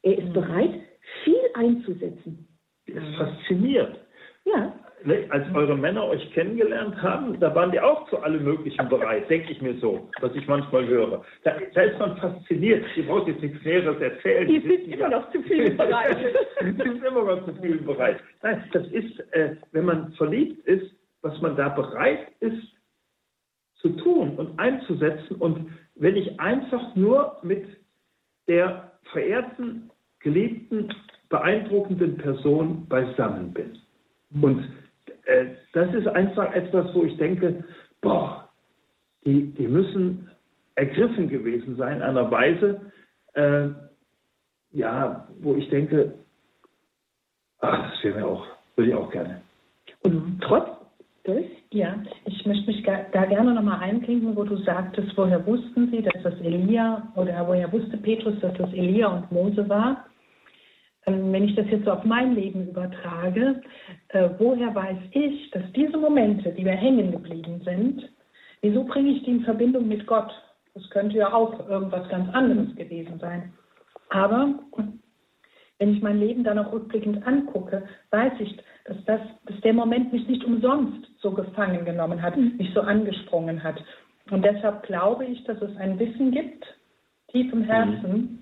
[0.03, 0.33] Er ist mhm.
[0.33, 0.81] bereit,
[1.23, 2.47] viel einzusetzen.
[2.87, 3.99] Das fasziniert.
[4.45, 4.73] Ja.
[5.03, 9.29] Ne, als eure Männer euch kennengelernt haben, da waren die auch zu allem Möglichen bereit,
[9.29, 11.23] denke ich mir so, was ich manchmal höre.
[11.43, 12.83] Da, da ist man fasziniert.
[12.95, 14.47] Die braucht jetzt nichts Näheres erzählen.
[14.47, 16.17] Die, sind immer noch zu viel bereit.
[16.59, 18.19] die sind immer noch zu viel bereit.
[18.41, 22.63] Nein, das ist, äh, wenn man verliebt ist, was man da bereit ist
[23.75, 25.35] zu tun und einzusetzen.
[25.35, 27.67] Und wenn ich einfach nur mit
[28.47, 30.91] der verehrten, geliebten,
[31.29, 33.77] beeindruckenden Person beisammen bin.
[34.41, 34.67] Und
[35.25, 37.63] äh, das ist einfach etwas, wo ich denke,
[38.01, 38.49] boah,
[39.25, 40.31] die, die müssen
[40.77, 42.79] ergriffen gewesen sein, einer Weise,
[43.33, 43.69] äh,
[44.71, 46.13] ja, wo ich denke,
[47.59, 49.41] ach, das wäre mir auch, würde ich auch gerne.
[50.03, 50.69] Und trotz
[51.25, 56.03] des, ja, ich möchte mich da gerne nochmal einklinken, wo du sagtest, woher wussten sie,
[56.03, 60.05] dass das Elia, oder woher wusste Petrus, dass das Elia und Mose war?
[61.07, 63.61] Ähm, wenn ich das jetzt so auf mein Leben übertrage,
[64.09, 68.07] äh, woher weiß ich, dass diese Momente, die mir hängen geblieben sind,
[68.61, 70.31] wieso bringe ich die in Verbindung mit Gott?
[70.77, 73.51] Das könnte ja auch irgendwas ganz anderes gewesen sein.
[74.09, 74.59] Aber
[75.79, 80.13] wenn ich mein Leben dann auch rückblickend angucke, weiß ich, dass, das, dass der Moment
[80.13, 82.57] mich nicht umsonst so gefangen genommen hat, mhm.
[82.57, 83.83] mich so angesprungen hat.
[84.29, 86.63] Und deshalb glaube ich, dass es ein Wissen gibt,
[87.31, 88.39] tief im Herzen, mhm.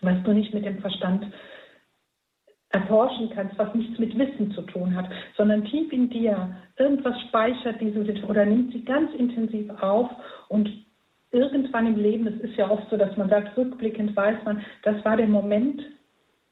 [0.00, 1.26] was du nicht mit dem Verstand
[2.70, 7.78] erforschen kannst, was nichts mit Wissen zu tun hat, sondern tief in dir irgendwas speichert
[7.78, 10.10] diese Situation oder nimmt sie ganz intensiv auf
[10.48, 10.70] und
[11.32, 15.04] irgendwann im Leben, es ist ja oft so, dass man sagt, rückblickend weiß man, das
[15.04, 15.82] war der Moment,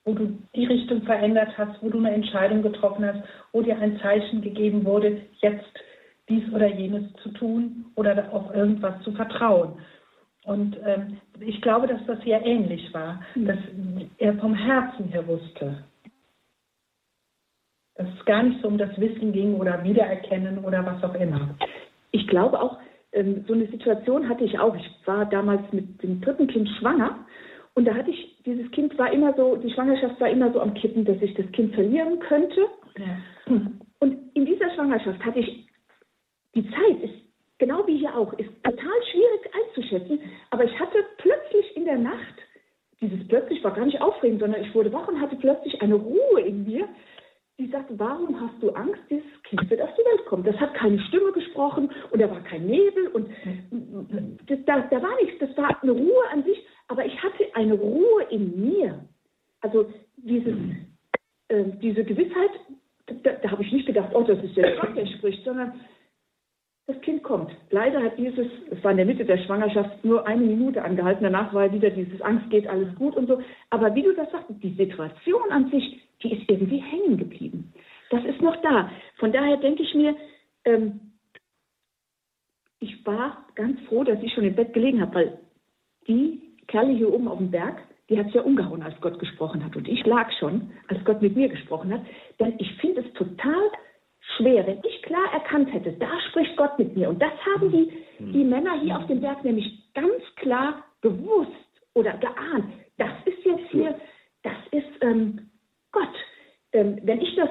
[0.05, 3.21] wo du die Richtung verändert hast, wo du eine Entscheidung getroffen hast,
[3.53, 5.79] wo dir ein Zeichen gegeben wurde, jetzt
[6.29, 9.75] dies oder jenes zu tun oder auf irgendwas zu vertrauen.
[10.45, 13.47] Und ähm, ich glaube, dass das hier ähnlich war, mhm.
[13.47, 13.59] dass
[14.19, 15.85] er vom Herzen her wusste,
[17.97, 21.55] dass es gar nicht so um das Wissen ging oder Wiedererkennen oder was auch immer.
[22.13, 22.79] Ich glaube auch,
[23.13, 24.75] ähm, so eine Situation hatte ich auch.
[24.77, 27.27] Ich war damals mit dem dritten Kind schwanger
[27.75, 30.75] und da hatte ich, dieses Kind war immer so, die Schwangerschaft war immer so am
[30.75, 32.67] Kippen, dass ich das Kind verlieren könnte.
[32.99, 33.63] Ja.
[34.01, 35.67] Und in dieser Schwangerschaft hatte ich,
[36.55, 37.15] die Zeit ist
[37.59, 40.21] genau wie hier auch, ist total schwierig einzuschätzen,
[40.51, 42.35] aber ich hatte plötzlich in der Nacht,
[43.01, 46.41] dieses plötzlich war gar nicht aufregend, sondern ich wurde wach und hatte plötzlich eine Ruhe
[46.41, 46.89] in mir,
[47.61, 50.45] die sagte, warum hast du Angst, dieses Kind wird auf die Welt kommen?
[50.45, 53.29] Das hat keine Stimme gesprochen und da war kein Nebel und
[54.47, 57.75] das, da, da war nichts, das war eine Ruhe an sich, aber ich hatte eine
[57.75, 59.05] Ruhe in mir.
[59.61, 60.55] Also dieses,
[61.49, 62.51] äh, diese Gewissheit,
[63.25, 65.79] da, da habe ich nicht gedacht, oh, das ist der Gott, der spricht, sondern
[66.87, 67.53] das Kind kommt.
[67.69, 71.25] Leider hat dieses, es war in der Mitte der Schwangerschaft, nur eine Minute angehalten.
[71.25, 73.43] Danach war wieder dieses Angst geht alles gut und so.
[73.69, 77.73] Aber wie du das sagst, die Situation an sich, die ist irgendwie hängen geblieben.
[78.11, 78.91] Das ist noch da.
[79.17, 80.17] Von daher denke ich mir,
[80.65, 81.01] ähm,
[82.81, 85.39] ich war ganz froh, dass ich schon im Bett gelegen habe, weil
[86.09, 89.65] die Kerle hier oben auf dem Berg, die hat es ja umgehauen, als Gott gesprochen
[89.65, 89.77] hat.
[89.77, 92.01] Und ich lag schon, als Gott mit mir gesprochen hat.
[92.41, 93.71] Denn ich finde es total
[94.37, 97.09] schwer, wenn ich klar erkannt hätte, da spricht Gott mit mir.
[97.09, 101.51] Und das haben die, die Männer hier auf dem Berg nämlich ganz klar gewusst
[101.95, 102.73] oder geahnt.
[102.99, 103.99] Das ist jetzt hier,
[104.43, 105.51] das ist ähm,
[105.93, 106.15] Gott,
[106.73, 107.49] ähm, wenn ich das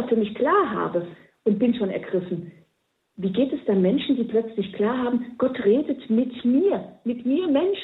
[0.00, 1.06] mal für mich klar habe
[1.44, 2.52] und bin schon ergriffen,
[3.16, 7.48] wie geht es dann Menschen, die plötzlich klar haben, Gott redet mit mir, mit mir
[7.48, 7.78] Mensch,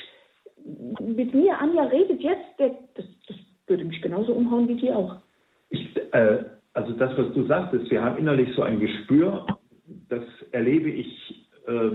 [1.01, 2.73] mit mir, Anja redet jetzt, das,
[3.27, 5.17] das würde mich genauso umhauen wie dir auch.
[5.69, 9.47] Ich, äh, also das, was du sagtest, wir haben innerlich so ein Gespür,
[10.09, 11.91] das erlebe ich äh,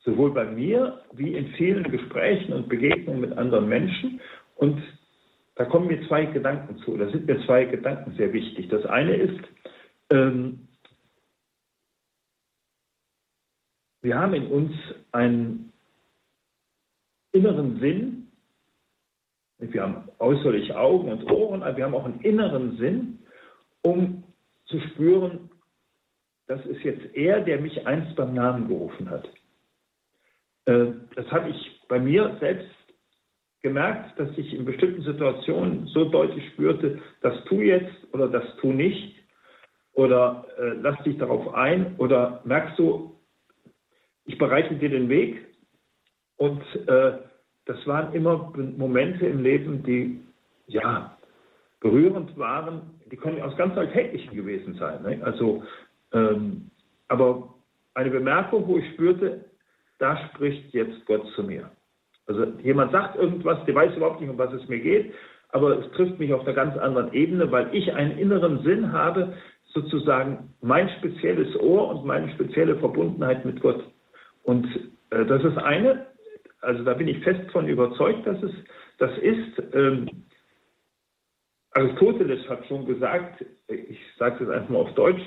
[0.00, 4.20] sowohl bei mir wie in vielen Gesprächen und Begegnungen mit anderen Menschen.
[4.56, 4.82] Und
[5.58, 8.68] da kommen mir zwei Gedanken zu, da sind mir zwei Gedanken sehr wichtig.
[8.68, 9.40] Das eine ist,
[10.08, 10.68] ähm,
[14.00, 14.72] wir haben in uns
[15.10, 15.72] einen
[17.32, 18.28] inneren Sinn,
[19.58, 23.18] wir haben äußerlich Augen und Ohren, aber wir haben auch einen inneren Sinn,
[23.82, 24.22] um
[24.66, 25.50] zu spüren,
[26.46, 29.28] das ist jetzt er, der mich einst beim Namen gerufen hat.
[30.66, 32.77] Äh, das habe ich bei mir selbst
[33.62, 38.72] gemerkt, dass ich in bestimmten Situationen so deutlich spürte, das tu jetzt oder das tu
[38.72, 39.16] nicht
[39.92, 43.16] oder äh, lass dich darauf ein oder merkst du,
[44.24, 45.44] ich bereite dir den Weg
[46.36, 47.18] und äh,
[47.64, 50.20] das waren immer Momente im Leben, die
[50.66, 51.18] ja
[51.80, 55.02] berührend waren, die können aus ganz Alltäglichen gewesen sein.
[55.02, 55.20] Ne?
[55.22, 55.62] Also,
[56.12, 56.70] ähm,
[57.08, 57.54] aber
[57.94, 59.44] eine Bemerkung, wo ich spürte,
[59.98, 61.70] da spricht jetzt Gott zu mir.
[62.28, 65.12] Also jemand sagt irgendwas, der weiß überhaupt nicht, um was es mir geht,
[65.48, 69.34] aber es trifft mich auf einer ganz anderen Ebene, weil ich einen inneren Sinn habe,
[69.72, 73.82] sozusagen mein spezielles Ohr und meine spezielle Verbundenheit mit Gott.
[74.42, 74.66] Und
[75.10, 76.06] äh, das ist eine,
[76.60, 78.52] also da bin ich fest von überzeugt, dass es
[78.98, 79.62] das ist.
[79.72, 80.08] Ähm,
[81.72, 85.22] Aristoteles hat schon gesagt, ich sage es jetzt einfach mal auf Deutsch,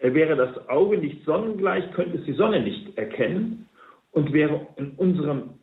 [0.00, 3.68] wäre das Auge nicht sonnengleich, könnte es die Sonne nicht erkennen
[4.12, 5.58] und wäre in unserem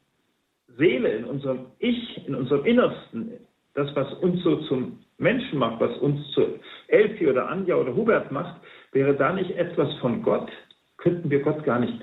[0.77, 3.31] Seele, in unserem Ich, in unserem Innersten,
[3.73, 8.31] das, was uns so zum Menschen macht, was uns zu Elfi oder Anja oder Hubert
[8.31, 10.51] macht, wäre da nicht etwas von Gott,
[10.97, 11.99] könnten wir Gott gar nicht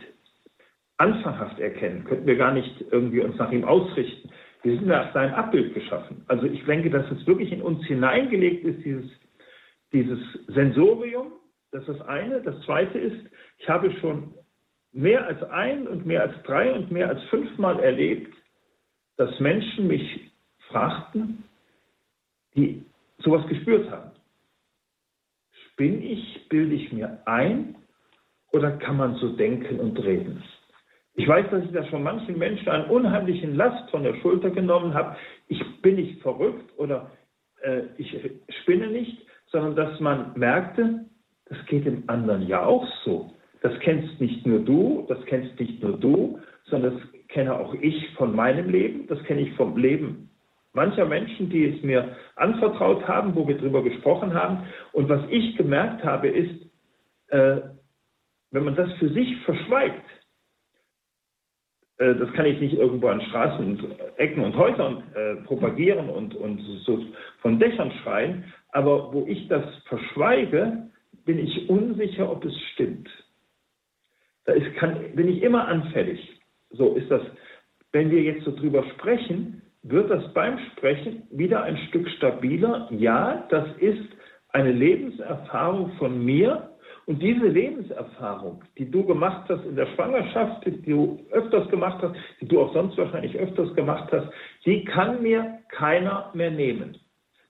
[0.99, 4.31] anfanghaft erkennen, könnten wir gar nicht irgendwie uns nach ihm ausrichten.
[4.63, 6.25] Wir sind nach seinem Abbild geschaffen.
[6.29, 9.11] Also ich denke, dass es wirklich in uns hineingelegt ist, dieses,
[9.93, 11.33] dieses Sensorium,
[11.73, 12.43] das ist das eine.
[12.43, 13.27] Das zweite ist,
[13.59, 14.35] ich habe schon
[14.93, 18.35] mehr als ein und mehr als drei und mehr als fünfmal erlebt,
[19.21, 20.33] dass Menschen mich
[20.71, 21.45] fragten,
[22.57, 22.83] die
[23.19, 24.13] sowas gespürt haben.
[25.77, 27.77] Bin ich, bilde ich mir ein
[28.53, 30.43] oder kann man so denken und reden?
[31.17, 34.95] Ich weiß, dass ich das von manchen Menschen einen unheimlichen Last von der Schulter genommen
[34.95, 35.15] habe.
[35.49, 37.11] Ich bin nicht verrückt oder
[37.61, 38.19] äh, ich
[38.63, 41.05] spinne nicht, sondern dass man merkte,
[41.45, 43.35] das geht dem anderen ja auch so.
[43.61, 48.11] das kennst nicht nur du, das kennst nicht nur du, sondern das kenne auch ich
[48.15, 50.31] von meinem Leben, das kenne ich vom Leben
[50.73, 54.67] mancher Menschen, die es mir anvertraut haben, wo wir darüber gesprochen haben.
[54.93, 56.67] Und was ich gemerkt habe, ist,
[57.29, 57.61] äh,
[58.51, 60.05] wenn man das für sich verschweigt,
[61.99, 66.35] äh, das kann ich nicht irgendwo an Straßen und Ecken und Häusern äh, propagieren und,
[66.35, 67.05] und so
[67.41, 70.89] von Dächern schreien, aber wo ich das verschweige,
[71.25, 73.09] bin ich unsicher, ob es stimmt.
[74.45, 76.40] Da ist, kann, bin ich immer anfällig.
[76.71, 77.23] So ist das.
[77.93, 82.89] Wenn wir jetzt so drüber sprechen, wird das beim Sprechen wieder ein Stück stabiler.
[82.91, 84.07] Ja, das ist
[84.51, 86.71] eine Lebenserfahrung von mir.
[87.07, 92.15] Und diese Lebenserfahrung, die du gemacht hast in der Schwangerschaft, die du öfters gemacht hast,
[92.41, 94.29] die du auch sonst wahrscheinlich öfters gemacht hast,
[94.65, 96.97] die kann mir keiner mehr nehmen.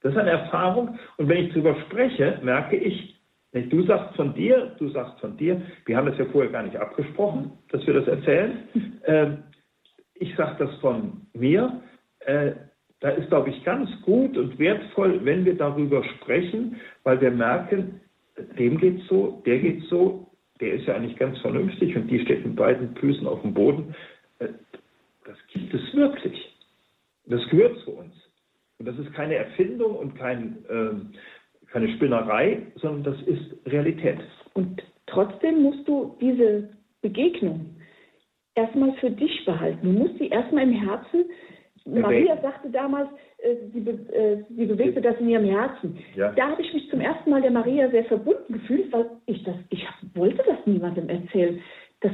[0.02, 0.98] Das ist eine Erfahrung.
[1.18, 3.19] Und wenn ich darüber spreche, merke ich,
[3.52, 5.60] Du sagst von dir, du sagst von dir.
[5.84, 8.68] Wir haben das ja vorher gar nicht abgesprochen, dass wir das erzählen.
[9.06, 9.44] Ähm,
[10.12, 11.82] ich sage das von mir.
[12.20, 12.52] Äh,
[13.00, 18.02] da ist, glaube ich, ganz gut und wertvoll, wenn wir darüber sprechen, weil wir merken,
[18.58, 22.44] dem geht so, der geht so, der ist ja eigentlich ganz vernünftig und die steht
[22.44, 23.94] mit beiden Füßen auf dem Boden.
[24.38, 24.48] Äh,
[25.24, 26.54] das gibt es wirklich.
[27.24, 28.14] Das gehört zu uns.
[28.78, 31.18] Und das ist keine Erfindung und kein, äh,
[31.72, 34.18] keine Spinnerei, sondern das ist Realität.
[34.54, 36.68] Und trotzdem musst du diese
[37.02, 37.76] Begegnung
[38.54, 39.80] erstmal für dich behalten.
[39.82, 41.24] Du musst sie erstmal im Herzen
[41.86, 45.98] Maria sagte damals, äh, sie, be äh, sie, bewegte das in ihrem Herzen.
[46.14, 46.32] Ja.
[46.32, 49.56] Da habe ich mich zum ersten Mal der Maria sehr verbunden gefühlt, weil ich das,
[49.70, 51.60] ich wollte das niemandem erzählen.
[52.00, 52.12] Das,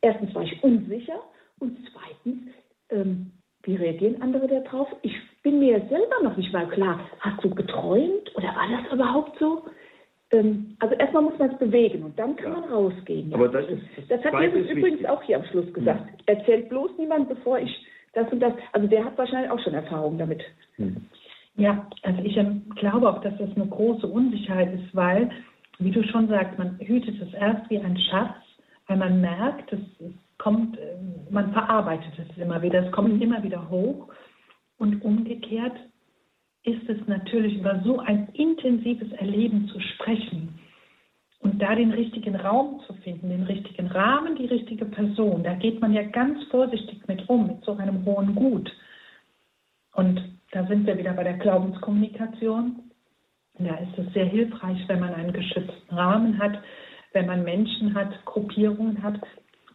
[0.00, 1.20] erstens war ich unsicher
[1.60, 2.42] und zweitens,
[2.90, 3.32] ähm,
[3.62, 4.88] wie reagieren andere darauf?
[5.02, 5.14] Ich
[5.46, 6.98] bin mir selber noch nicht mal klar.
[7.20, 9.62] Hast du geträumt oder war das überhaupt so?
[10.32, 12.60] Ähm, also erstmal muss man es bewegen und dann kann ja.
[12.60, 13.30] man rausgehen.
[13.30, 13.36] Ja.
[13.36, 16.04] Aber das, ist, das, das hat Jesus übrigens auch hier am Schluss gesagt.
[16.04, 16.16] Mhm.
[16.26, 18.54] Erzählt bloß niemand, bevor ich das und das.
[18.72, 20.42] Also der hat wahrscheinlich auch schon Erfahrung damit.
[20.78, 21.06] Hm.
[21.54, 22.36] Ja, also ich
[22.74, 25.30] glaube auch, dass das eine große Unsicherheit ist, weil,
[25.78, 28.34] wie du schon sagst, man hütet es erst wie ein Schatz,
[28.88, 29.78] weil man merkt, es,
[30.38, 30.96] kommt, äh,
[31.30, 33.22] man verarbeitet es immer wieder, es kommt mhm.
[33.22, 34.08] immer wieder hoch.
[34.78, 35.76] Und umgekehrt
[36.64, 40.58] ist es natürlich über so ein intensives Erleben zu sprechen
[41.40, 45.80] und da den richtigen Raum zu finden, den richtigen Rahmen, die richtige Person, da geht
[45.80, 48.70] man ja ganz vorsichtig mit um, mit so einem hohen Gut.
[49.94, 52.90] Und da sind wir wieder bei der Glaubenskommunikation.
[53.58, 56.60] Da ist es sehr hilfreich, wenn man einen geschützten Rahmen hat,
[57.12, 59.20] wenn man Menschen hat, Gruppierungen hat,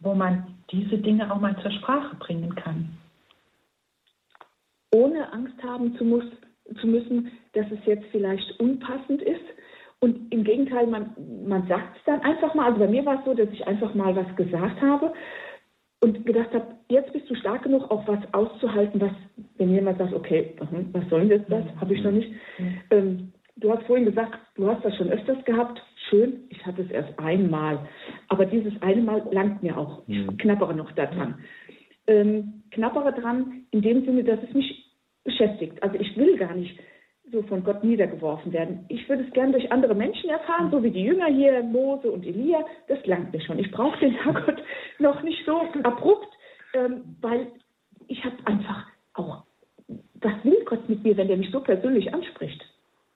[0.00, 2.98] wo man diese Dinge auch mal zur Sprache bringen kann.
[4.94, 6.24] Ohne Angst haben zu, muss,
[6.80, 9.44] zu müssen, dass es jetzt vielleicht unpassend ist,
[10.02, 11.14] und im Gegenteil, man,
[11.46, 12.66] man sagt es dann einfach mal.
[12.66, 15.12] Also bei mir war es so, dass ich einfach mal was gesagt habe
[16.00, 19.12] und gedacht habe, jetzt bist du stark genug, auch was auszuhalten, was,
[19.58, 22.32] wenn jemand sagt, okay, was soll denn das, habe ich noch nicht.
[22.90, 25.80] Ähm, du hast vorhin gesagt, du hast das schon öfters gehabt.
[26.10, 27.78] Schön, ich hatte es erst einmal.
[28.26, 30.02] Aber dieses eine Mal langt mir auch.
[30.08, 31.36] Ich knappere noch daran.
[32.08, 34.81] Ähm, knappere dran in dem Sinne, dass es mich
[35.24, 35.82] beschäftigt.
[35.82, 36.78] Also ich will gar nicht
[37.30, 38.84] so von Gott niedergeworfen werden.
[38.88, 42.26] Ich würde es gern durch andere Menschen erfahren, so wie die Jünger hier, Mose und
[42.26, 42.64] Elia.
[42.88, 43.58] Das langt mir schon.
[43.58, 44.62] Ich brauche den Herrgott
[44.98, 46.28] noch nicht so abrupt,
[46.74, 47.46] ähm, weil
[48.08, 49.44] ich habe einfach auch,
[50.14, 52.62] was will Gott mit mir, wenn der mich so persönlich anspricht?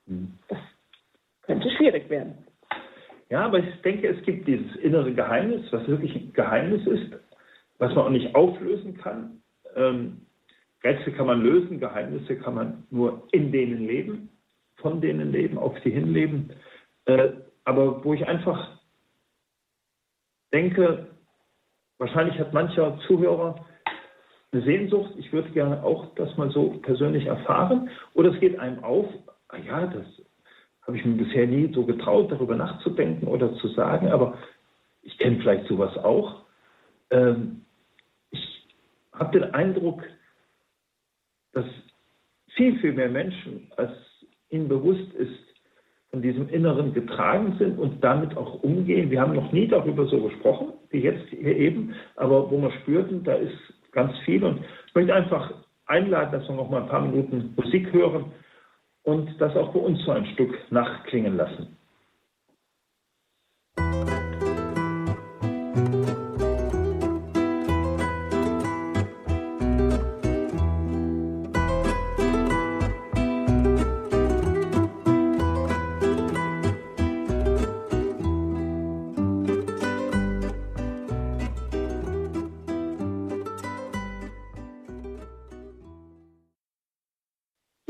[0.07, 0.38] Hm.
[0.49, 0.59] Das
[1.42, 2.47] könnte schwierig werden.
[3.29, 7.12] Ja, aber ich denke, es gibt dieses innere Geheimnis, was wirklich ein Geheimnis ist,
[7.79, 9.42] was man auch nicht auflösen kann.
[9.75, 10.26] Ähm,
[10.85, 14.29] Rätsel kann man lösen, Geheimnisse kann man nur in denen leben,
[14.77, 16.53] von denen leben, auf sie hinleben.
[17.07, 17.31] Äh,
[17.65, 18.79] aber wo ich einfach
[20.53, 21.09] denke,
[21.99, 23.65] wahrscheinlich hat mancher Zuhörer
[24.53, 27.91] eine Sehnsucht, ich würde gerne auch das mal so persönlich erfahren.
[28.15, 29.07] Oder es geht einem auf,
[29.49, 30.07] ah ja, das
[30.87, 34.39] habe ich mir bisher nie so getraut, darüber nachzudenken oder zu sagen, aber
[35.03, 36.43] ich kenne vielleicht sowas auch.
[37.11, 37.62] Ähm,
[38.31, 38.67] ich
[39.12, 40.05] habe den Eindruck,
[41.57, 41.64] dass
[42.55, 43.90] viel, viel mehr Menschen, als
[44.51, 45.33] ihnen bewusst ist,
[46.11, 49.11] von diesem Inneren getragen sind und damit auch umgehen.
[49.11, 53.24] Wir haben noch nie darüber so gesprochen, wie jetzt hier eben, aber wo wir spürten,
[53.24, 53.57] da ist
[53.93, 54.45] ganz viel.
[54.45, 55.53] Und ich möchte einfach
[55.87, 58.26] einladen, dass wir noch mal ein paar Minuten Musik hören
[59.05, 61.76] und das auch bei uns so ein Stück nachklingen lassen.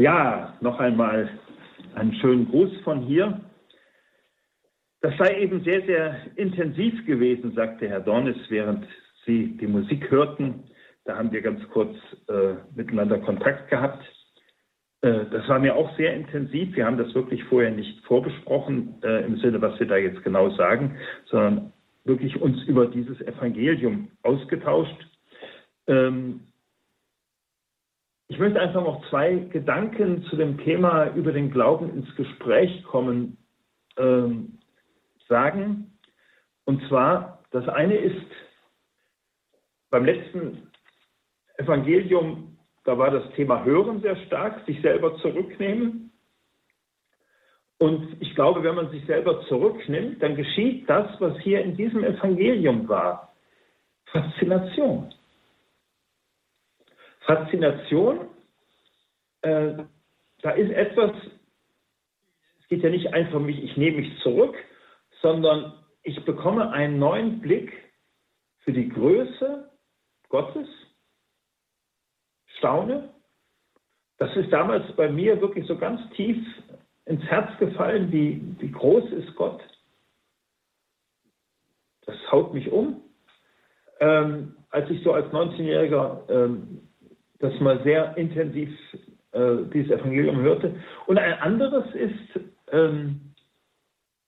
[0.07, 1.29] Ja, noch einmal
[1.97, 3.41] einen schönen Gruß von hier.
[5.01, 8.87] Das sei eben sehr, sehr intensiv gewesen, sagte Herr Dornis, während
[9.25, 10.63] Sie die Musik hörten.
[11.07, 11.97] Da haben wir ganz kurz
[12.29, 14.05] äh, miteinander Kontakt gehabt.
[15.01, 16.77] Äh, das war mir auch sehr intensiv.
[16.77, 20.51] Wir haben das wirklich vorher nicht vorbesprochen, äh, im Sinne, was wir da jetzt genau
[20.51, 21.73] sagen, sondern
[22.05, 25.09] wirklich uns über dieses Evangelium ausgetauscht.
[25.89, 26.43] Ähm,
[28.29, 33.39] ich möchte einfach noch zwei Gedanken zu dem Thema über den Glauben ins Gespräch kommen
[33.97, 34.59] ähm,
[35.29, 35.99] sagen.
[36.65, 38.27] Und zwar, das eine ist,
[39.91, 40.71] beim letzten
[41.59, 46.13] Evangelium, da war das Thema Hören sehr stark, sich selber zurücknehmen.
[47.79, 52.03] Und ich glaube, wenn man sich selber zurücknimmt, dann geschieht das, was hier in diesem
[52.03, 53.35] Evangelium war.
[54.07, 55.13] Faszination.
[57.27, 58.29] Faszination,
[59.43, 59.75] äh,
[60.43, 61.11] da ist etwas,
[62.61, 64.55] es geht ja nicht einfach um mich, ich nehme mich zurück,
[65.21, 65.73] sondern
[66.03, 67.73] ich bekomme einen neuen Blick
[68.61, 69.71] für die Größe
[70.29, 70.69] Gottes,
[72.59, 73.11] staune.
[74.19, 76.39] Das ist damals bei mir wirklich so ganz tief
[77.05, 79.63] ins Herz gefallen, wie, wie groß ist Gott.
[82.07, 83.03] Das haut mich um.
[84.01, 86.86] Ähm, als ich so als 19-Jähriger ähm,
[87.39, 88.71] das mal sehr intensiv
[89.33, 90.75] äh, dieses Evangelium hörte.
[91.07, 92.41] Und ein anderes ist,
[92.73, 93.21] ähm,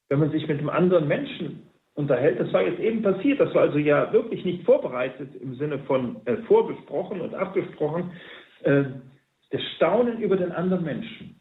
[0.09, 1.63] wenn man sich mit einem anderen Menschen
[1.95, 5.79] unterhält, das war jetzt eben passiert, das war also ja wirklich nicht vorbereitet im Sinne
[5.81, 8.13] von äh, vorbesprochen und abgesprochen,
[8.63, 8.85] äh,
[9.51, 11.41] das Staunen über den anderen Menschen.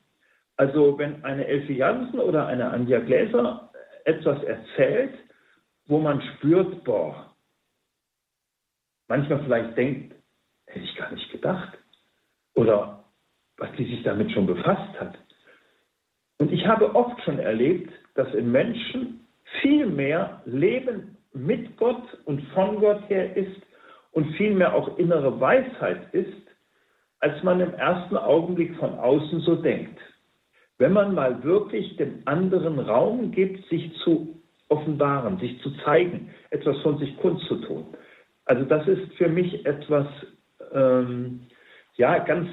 [0.55, 3.69] Also wenn eine Elfie Jansen oder eine Anja Gläser
[4.05, 5.13] etwas erzählt,
[5.85, 7.35] wo man spürt, boah,
[9.07, 10.15] manchmal vielleicht denkt,
[10.67, 11.77] hätte ich gar nicht gedacht.
[12.55, 13.03] Oder
[13.57, 15.17] was die sich damit schon befasst hat.
[16.37, 19.27] Und ich habe oft schon erlebt, dass in Menschen
[19.61, 23.61] viel mehr Leben mit Gott und von Gott her ist
[24.11, 26.33] und viel mehr auch innere Weisheit ist,
[27.19, 29.99] als man im ersten Augenblick von außen so denkt.
[30.77, 34.39] Wenn man mal wirklich dem anderen Raum gibt, sich zu
[34.69, 37.85] offenbaren, sich zu zeigen, etwas von sich kundzutun.
[38.45, 40.05] Also das ist für mich etwas
[40.73, 41.41] ähm,
[41.95, 42.49] ja, ganz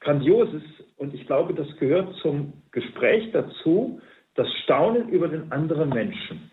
[0.00, 0.62] Grandioses
[0.96, 4.00] und ich glaube, das gehört zum Gespräch dazu,
[4.34, 6.50] das Staunen über den anderen Menschen.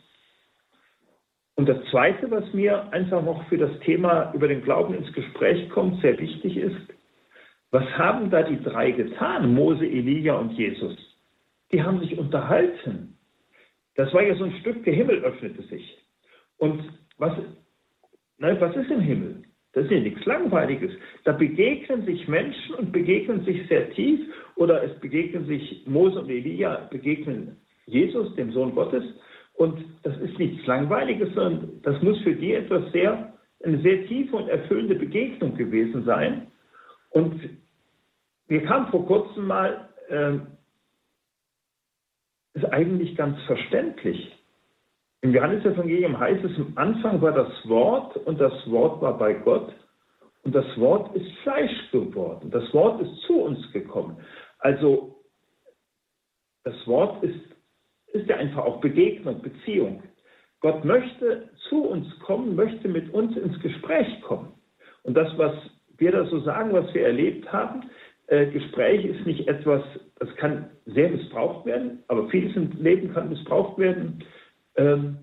[1.55, 5.70] Und das Zweite, was mir einfach noch für das Thema über den Glauben ins Gespräch
[5.70, 6.88] kommt, sehr wichtig ist,
[7.72, 10.95] was haben da die drei getan, Mose, Elia und Jesus?
[11.72, 13.18] Die haben sich unterhalten.
[13.95, 15.97] Das war ja so ein Stück, der Himmel öffnete sich.
[16.57, 16.82] Und
[17.18, 17.34] was,
[18.38, 19.43] nein, was ist im Himmel?
[19.74, 20.91] Das ist ja nichts Langweiliges.
[21.24, 24.20] Da begegnen sich Menschen und begegnen sich sehr tief
[24.55, 29.03] oder es begegnen sich Mose und Elia, begegnen Jesus, dem Sohn Gottes.
[29.53, 34.36] Und das ist nichts Langweiliges, sondern das muss für die etwas sehr, eine sehr tiefe
[34.36, 36.47] und erfüllende Begegnung gewesen sein.
[37.11, 37.39] Und
[38.47, 40.38] mir kam vor kurzem mal, äh,
[42.53, 44.38] ist eigentlich ganz verständlich.
[45.22, 49.74] Im Johannesevangelium heißt es, am Anfang war das Wort und das Wort war bei Gott
[50.43, 52.49] und das Wort ist Fleisch geworden.
[52.51, 54.17] Das Wort ist zu uns gekommen.
[54.59, 55.24] Also
[56.63, 57.39] das Wort ist,
[58.13, 60.03] ist ja einfach auch Begegnung, Beziehung.
[60.61, 64.53] Gott möchte zu uns kommen, möchte mit uns ins Gespräch kommen.
[65.03, 65.53] Und das, was
[65.97, 67.89] wir da so sagen, was wir erlebt haben,
[68.28, 69.82] äh, Gespräch ist nicht etwas,
[70.20, 74.24] das kann sehr missbraucht werden, aber vieles im Leben kann missbraucht werden.
[74.76, 75.17] Ähm,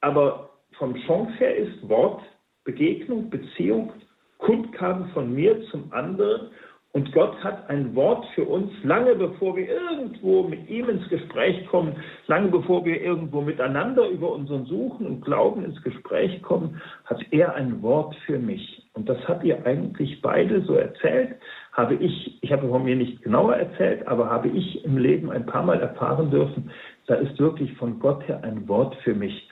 [0.00, 2.22] aber vom Chance her ist Wort,
[2.64, 3.92] Begegnung, Beziehung,
[4.38, 6.50] Kundgaben von mir zum anderen.
[6.94, 11.66] Und Gott hat ein Wort für uns, lange bevor wir irgendwo mit ihm ins Gespräch
[11.68, 17.24] kommen, lange bevor wir irgendwo miteinander über unseren Suchen und Glauben ins Gespräch kommen, hat
[17.30, 18.82] er ein Wort für mich.
[18.92, 21.36] Und das habt ihr eigentlich beide so erzählt,
[21.72, 25.46] habe ich, ich habe von mir nicht genauer erzählt, aber habe ich im Leben ein
[25.46, 26.70] paar Mal erfahren dürfen,
[27.06, 29.48] da ist wirklich von Gott her ein Wort für mich.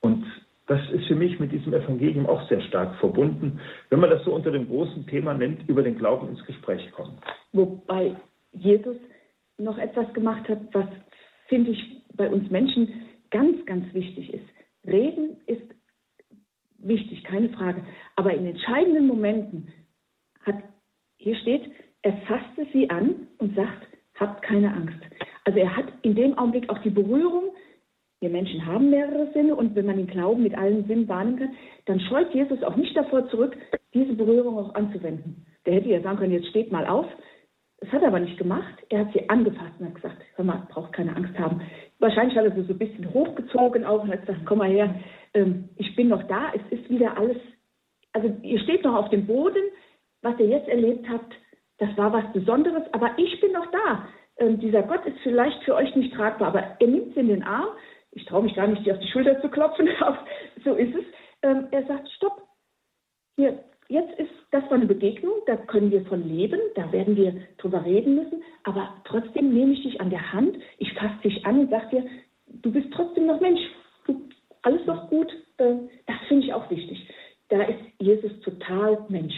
[0.00, 0.24] Und
[0.66, 4.34] das ist für mich mit diesem Evangelium auch sehr stark verbunden, wenn man das so
[4.34, 7.18] unter dem großen Thema nennt, über den Glauben ins Gespräch kommen.
[7.52, 8.16] Wobei
[8.52, 8.96] Jesus
[9.58, 10.86] noch etwas gemacht hat, was,
[11.48, 12.88] finde ich, bei uns Menschen
[13.30, 14.44] ganz, ganz wichtig ist.
[14.86, 15.62] Reden ist
[16.78, 17.82] wichtig, keine Frage.
[18.16, 19.68] Aber in entscheidenden Momenten
[20.44, 20.56] hat,
[21.18, 21.70] hier steht,
[22.02, 24.98] er fasste sie an und sagt, habt keine Angst.
[25.44, 27.54] Also er hat in dem Augenblick auch die Berührung.
[28.20, 31.54] Wir Menschen haben mehrere Sinne und wenn man den Glauben mit allen Sinnen wahrnehmen kann,
[31.84, 33.56] dann scheut Jesus auch nicht davor zurück,
[33.92, 35.44] diese Berührung auch anzuwenden.
[35.66, 37.06] Der hätte ja sagen können, jetzt steht mal auf,
[37.80, 38.82] Das hat er aber nicht gemacht.
[38.88, 41.60] Er hat sie angefasst und hat gesagt, hör mal, braucht keine Angst haben.
[41.98, 44.94] Wahrscheinlich hat er sie so ein bisschen hochgezogen auch und hat gesagt, komm mal her,
[45.34, 47.36] ähm, ich bin noch da, es ist wieder alles,
[48.12, 49.62] also ihr steht noch auf dem Boden,
[50.22, 51.34] was ihr jetzt erlebt habt,
[51.78, 54.08] das war was Besonderes, aber ich bin noch da.
[54.38, 57.42] Ähm, dieser Gott ist vielleicht für euch nicht tragbar, aber er nimmt sie in den
[57.42, 57.68] Arm.
[58.12, 60.18] Ich traue mich gar nicht, dir auf die Schulter zu klopfen, aber
[60.64, 61.04] so ist es.
[61.42, 62.42] Ähm, er sagt, stopp,
[63.36, 67.34] hier, jetzt ist das war eine Begegnung, da können wir von leben, da werden wir
[67.58, 71.58] drüber reden müssen, aber trotzdem nehme ich dich an der Hand, ich fasse dich an
[71.58, 72.06] und sage dir,
[72.62, 73.60] du bist trotzdem noch Mensch,
[74.06, 74.28] du,
[74.62, 75.74] alles noch gut, äh,
[76.06, 77.08] das finde ich auch wichtig.
[77.48, 79.34] Da ist Jesus total Mensch.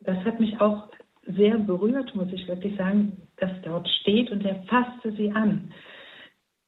[0.00, 0.90] Das hat mich auch
[1.26, 5.72] sehr berührt, muss ich wirklich sagen, dass dort steht und er fasste sie an.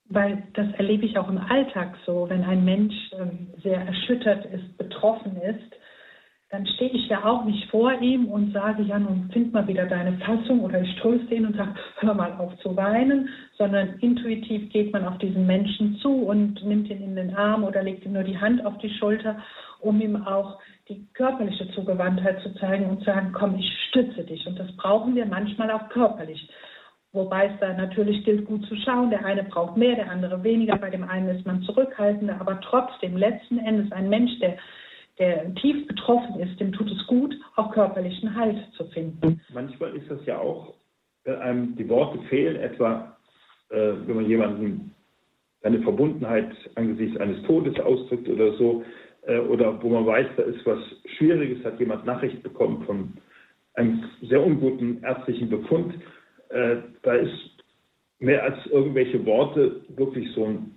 [0.08, 4.76] Weil das erlebe ich auch im Alltag so, wenn ein Mensch ähm, sehr erschüttert ist,
[4.78, 5.74] betroffen ist,
[6.50, 9.84] dann stehe ich ja auch nicht vor ihm und sage, ja, nun find mal wieder
[9.86, 14.70] deine Fassung oder ich tröste ihn und sage, hör mal auf zu weinen, sondern intuitiv
[14.70, 18.12] geht man auf diesen Menschen zu und nimmt ihn in den Arm oder legt ihm
[18.12, 19.42] nur die Hand auf die Schulter,
[19.80, 20.58] um ihm auch
[20.88, 24.46] die körperliche Zugewandtheit zu zeigen und zu sagen, komm, ich stütze dich.
[24.46, 26.48] Und das brauchen wir manchmal auch körperlich.
[27.12, 29.10] Wobei es da natürlich gilt, gut zu schauen.
[29.10, 30.76] Der eine braucht mehr, der andere weniger.
[30.76, 32.40] Bei dem einen ist man zurückhaltender.
[32.40, 34.58] Aber trotzdem, letzten Endes, ein Mensch, der
[35.18, 39.40] der tief betroffen ist, dem tut es gut, auch körperlichen Halt zu finden.
[39.52, 40.74] Manchmal ist das ja auch,
[41.24, 43.16] wenn einem die Worte fehlen, etwa
[43.70, 44.94] äh, wenn man jemanden
[45.62, 48.84] eine Verbundenheit angesichts eines Todes ausdrückt oder so,
[49.26, 50.78] äh, oder wo man weiß, da ist was
[51.16, 53.12] Schwieriges, hat jemand Nachricht bekommen von
[53.74, 55.94] einem sehr unguten ärztlichen Befund,
[56.48, 57.50] äh, da ist
[58.18, 60.72] mehr als irgendwelche Worte wirklich so ein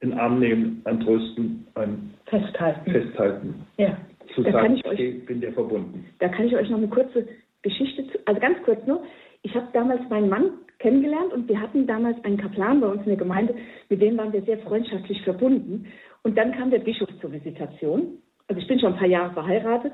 [0.00, 2.90] in Arm nehmen, ein Trösten, ein Festhalten.
[2.90, 3.66] Festhalten.
[3.78, 3.96] Ja.
[4.34, 6.04] Zu da sagen, ich, euch, bin dir verbunden.
[6.18, 7.26] Da kann ich euch noch eine kurze
[7.62, 9.02] Geschichte, zu, also ganz kurz nur.
[9.46, 13.10] Ich habe damals meinen Mann kennengelernt und wir hatten damals einen Kaplan bei uns in
[13.10, 13.54] der Gemeinde,
[13.88, 15.86] mit dem waren wir sehr freundschaftlich verbunden.
[16.24, 18.20] Und dann kam der Bischof zur Visitation.
[18.48, 19.92] Also ich bin schon ein paar Jahre verheiratet.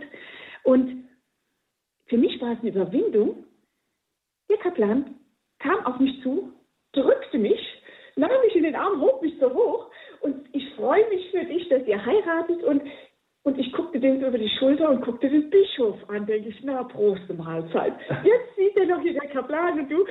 [0.64, 1.04] Und
[2.06, 3.44] für mich war es eine Überwindung.
[4.48, 5.16] Der Kaplan
[5.58, 6.50] kam auf mich zu,
[6.92, 7.60] drückte mich,
[8.16, 9.90] nahm mich in den Arm, hob mich so hoch
[10.22, 12.80] und ich freue mich für dich, dass ihr heiratet und
[13.44, 16.84] und ich guckte dem über die Schulter und guckte den Bischof an, denke ich, na,
[16.84, 17.94] Prost Mahlzeit.
[18.24, 20.06] Jetzt sieht er noch hier der Kaplan und du.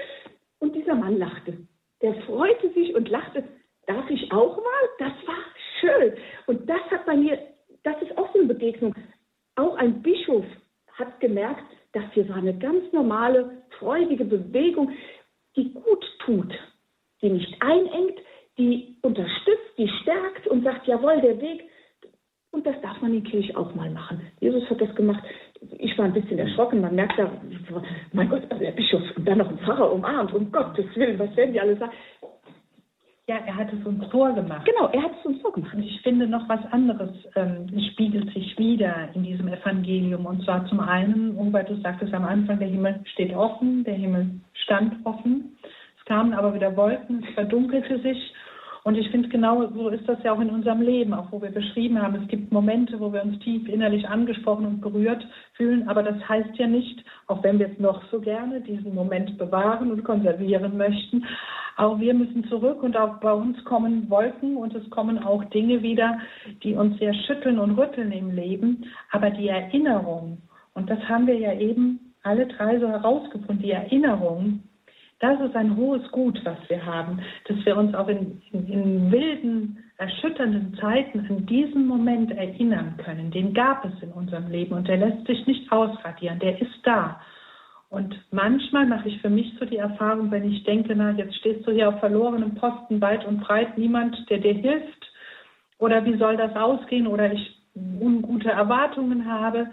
[0.59, 1.57] Und dieser Mann lachte.
[2.01, 3.43] Der freute sich und lachte.
[3.88, 4.89] Darf ich auch mal?
[4.99, 5.38] Das war
[5.79, 6.13] schön.
[6.47, 7.39] Und das hat bei mir,
[7.84, 8.93] das ist auch so eine Begegnung.
[9.55, 10.45] Auch ein Bischof
[10.93, 11.63] hat gemerkt,
[11.93, 14.91] das hier war eine ganz normale, freudige Bewegung,
[15.55, 16.53] die gut tut,
[17.21, 18.19] die nicht einengt,
[18.57, 21.63] die unterstützt, die stärkt und sagt, jawohl, der Weg.
[22.51, 24.21] Und das darf man in Kirche auch mal machen.
[24.39, 25.23] Jesus hat das gemacht.
[25.77, 26.81] Ich war ein bisschen erschrocken.
[26.81, 27.31] Man merkt da,
[28.11, 31.35] mein Gott, also der Bischof und dann noch ein Pfarrer umarmt, um Gottes Willen, was
[31.37, 31.93] werden die alle sagen?
[33.27, 34.65] Ja, er hat es uns vorgemacht.
[34.65, 35.73] Genau, er hat es uns vorgemacht.
[35.73, 40.25] Und ich finde noch was anderes ähm, spiegelt sich wieder in diesem Evangelium.
[40.25, 44.41] Und zwar zum einen, Hubert, du sagtest am Anfang, der Himmel steht offen, der Himmel
[44.53, 45.57] stand offen.
[45.97, 48.33] Es kamen aber wieder Wolken, es verdunkelte sich.
[48.84, 51.51] Und ich finde, genau so ist das ja auch in unserem Leben, auch wo wir
[51.51, 52.15] beschrieben haben.
[52.15, 56.55] Es gibt Momente, wo wir uns tief innerlich angesprochen und berührt fühlen, aber das heißt
[56.55, 61.25] ja nicht, auch wenn wir es noch so gerne diesen Moment bewahren und konservieren möchten,
[61.77, 65.82] auch wir müssen zurück und auch bei uns kommen Wolken und es kommen auch Dinge
[65.82, 66.19] wieder,
[66.63, 68.86] die uns sehr schütteln und rütteln im Leben.
[69.11, 70.39] Aber die Erinnerung,
[70.73, 74.63] und das haben wir ja eben alle drei so herausgefunden, die Erinnerung,
[75.22, 79.11] das ist ein hohes Gut, was wir haben, dass wir uns auch in, in, in,
[79.11, 83.30] wilden, erschütternden Zeiten an diesen Moment erinnern können.
[83.30, 87.22] Den gab es in unserem Leben und der lässt sich nicht ausradieren, der ist da.
[87.89, 91.67] Und manchmal mache ich für mich so die Erfahrung, wenn ich denke, na, jetzt stehst
[91.67, 95.11] du hier auf verlorenem Posten, weit und breit, niemand, der dir hilft,
[95.78, 99.67] oder wie soll das ausgehen, oder ich ungute Erwartungen habe,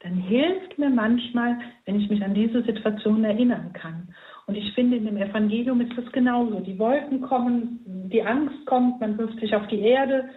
[0.00, 4.14] dann hilft mir manchmal, wenn ich mich an diese Situation erinnern kann.
[4.48, 6.60] Und ich finde, in dem Evangelium ist das genauso.
[6.60, 7.80] Die Wolken kommen,
[8.10, 10.30] die Angst kommt, man wirft sich auf die Erde.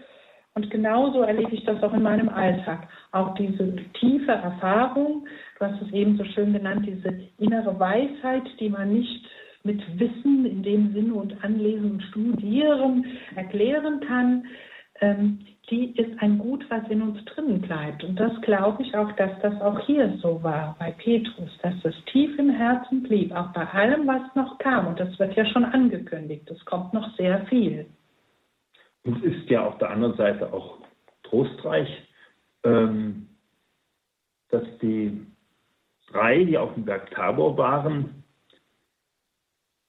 [0.53, 2.89] Und genauso erlebe ich das auch in meinem Alltag.
[3.13, 5.25] Auch diese tiefe Erfahrung,
[5.57, 9.25] du hast es eben so schön genannt, diese innere Weisheit, die man nicht
[9.63, 13.05] mit Wissen in dem Sinne und Anlesen und Studieren
[13.37, 14.43] erklären kann,
[14.99, 15.39] ähm,
[15.71, 18.03] die ist ein Gut, was in uns drinnen bleibt.
[18.03, 21.95] Und das glaube ich auch, dass das auch hier so war bei Petrus, dass es
[22.11, 24.87] tief im Herzen blieb, auch bei allem, was noch kam.
[24.87, 26.49] Und das wird ja schon angekündigt.
[26.51, 27.87] Es kommt noch sehr viel.
[29.03, 30.77] Und es ist ja auf der anderen Seite auch
[31.23, 31.89] trostreich,
[32.63, 33.27] ähm,
[34.49, 35.25] dass die
[36.11, 38.23] drei, die auf dem Berg Tabor waren,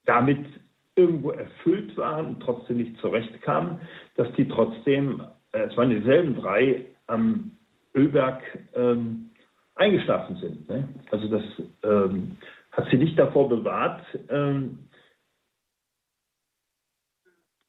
[0.05, 0.47] damit
[0.95, 3.81] irgendwo erfüllt waren und trotzdem nicht zurechtkamen,
[4.17, 5.23] dass die trotzdem,
[5.53, 7.53] es waren dieselben drei am
[7.95, 8.43] Ölberg
[8.75, 9.31] ähm,
[9.75, 10.69] eingeschlafen sind.
[10.69, 10.89] Ne?
[11.11, 11.43] Also das
[11.83, 12.37] ähm,
[12.73, 14.79] hat sie nicht davor bewahrt, ähm,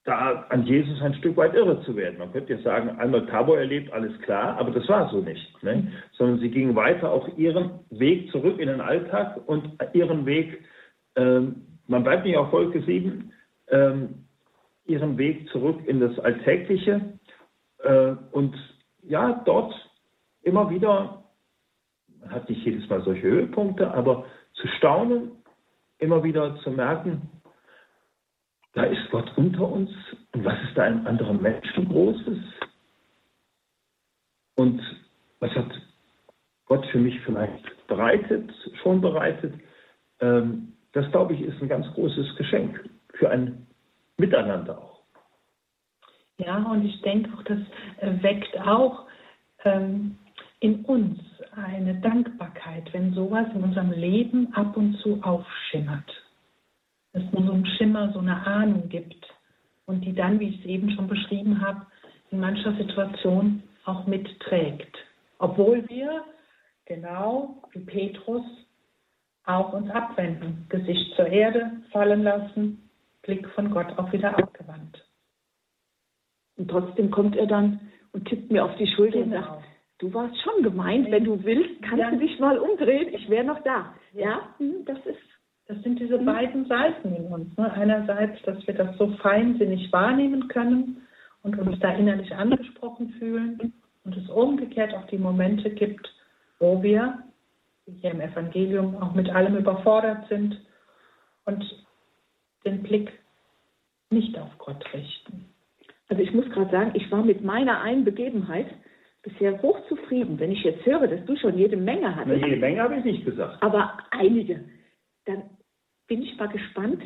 [0.05, 2.19] da an Jesus ein Stück weit irre zu werden.
[2.19, 5.63] Man könnte jetzt sagen, einmal Tabor erlebt, alles klar, aber das war so nicht.
[5.63, 5.91] Ne?
[6.13, 10.61] Sondern sie gingen weiter auf ihren Weg zurück in den Alltag und ihren Weg,
[11.15, 13.31] ähm, man bleibt nicht auf Wolke 7,
[13.69, 14.25] ähm,
[14.85, 17.22] ihren Weg zurück in das Alltägliche äh,
[18.31, 18.55] und
[19.01, 19.73] ja, dort
[20.41, 21.23] immer wieder,
[22.19, 25.31] man hat nicht jedes Mal solche Höhepunkte, aber zu staunen,
[25.99, 27.29] immer wieder zu merken,
[28.73, 29.91] da ist Gott unter uns
[30.33, 32.39] und was ist da einem anderen Menschen Großes?
[34.55, 34.81] Und
[35.39, 35.71] was hat
[36.65, 39.53] Gott für mich vielleicht bereitet, schon bereitet?
[40.19, 43.67] Ähm, das, glaube ich, ist ein ganz großes Geschenk für ein
[44.17, 44.92] Miteinander auch.
[46.37, 47.59] Ja, und ich denke auch, das
[48.23, 49.05] weckt auch
[49.63, 50.17] ähm,
[50.59, 51.19] in uns
[51.55, 56.09] eine Dankbarkeit, wenn sowas in unserem Leben ab und zu aufschimmert
[57.13, 59.25] es nur so einen Schimmer, so eine Ahnung gibt
[59.85, 61.85] und die dann, wie ich es eben schon beschrieben habe,
[62.31, 64.97] in mancher Situation auch mitträgt.
[65.37, 66.23] Obwohl wir,
[66.85, 68.43] genau wie Petrus,
[69.45, 72.89] auch uns abwenden, Gesicht zur Erde fallen lassen,
[73.21, 75.03] Blick von Gott auch wieder abgewandt.
[76.57, 77.79] Und trotzdem kommt er dann
[78.11, 79.37] und tippt mir auf die Schulter genau.
[79.37, 79.63] und sagt,
[79.99, 82.11] du warst schon gemeint, wenn du willst, kannst ja.
[82.11, 83.93] du dich mal umdrehen, ich wäre noch da.
[84.13, 85.19] Ja, ja hm, das ist
[85.67, 86.25] das sind diese mhm.
[86.25, 87.55] beiden Seiten in uns.
[87.57, 87.71] Ne?
[87.71, 91.07] Einerseits, dass wir das so feinsinnig wahrnehmen können
[91.41, 93.73] und uns da innerlich angesprochen fühlen
[94.03, 96.13] und es umgekehrt auch die Momente gibt,
[96.59, 97.23] wo wir,
[97.85, 100.59] wie hier im Evangelium, auch mit allem überfordert sind
[101.45, 101.63] und
[102.65, 103.11] den Blick
[104.09, 105.52] nicht auf Gott richten.
[106.13, 108.67] Also ich muss gerade sagen, ich war mit meiner einen Begebenheit
[109.23, 110.39] bisher hochzufrieden.
[110.39, 112.39] Wenn ich jetzt höre, dass du schon jede Menge hattest.
[112.39, 113.57] Na, jede Menge habe ich nicht gesagt.
[113.63, 114.63] Aber einige
[115.25, 115.43] dann
[116.07, 117.01] bin ich mal gespannt,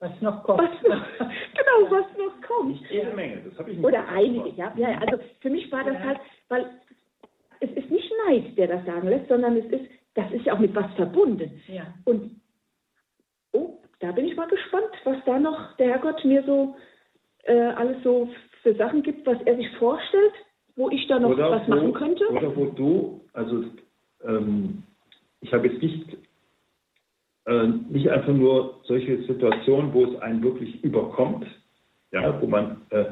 [0.00, 0.62] was noch kommt.
[0.62, 2.70] Was noch, genau, was noch kommt.
[2.70, 4.98] Nicht jede Menge, das habe ich nicht Oder einige, ja, ja.
[4.98, 6.04] Also für mich war das ja.
[6.04, 6.18] halt,
[6.48, 6.66] weil
[7.60, 10.58] es ist nicht Neid, der das sagen lässt, sondern es ist, das ist ja auch
[10.58, 11.62] mit was verbunden.
[11.68, 11.94] Ja.
[12.04, 12.40] Und
[13.52, 16.74] oh, da bin ich mal gespannt, was da noch der Herrgott mir so
[17.46, 18.28] äh, alles so
[18.62, 20.32] für Sachen gibt, was er sich vorstellt,
[20.76, 22.28] wo ich da noch oder was wo, machen könnte.
[22.30, 23.64] Oder wo du, also
[24.24, 24.82] ähm,
[25.40, 26.16] ich habe jetzt nicht
[27.46, 31.46] äh, nicht einfach nur solche Situationen, wo es einen wirklich überkommt,
[32.12, 33.04] ja, wo man, äh,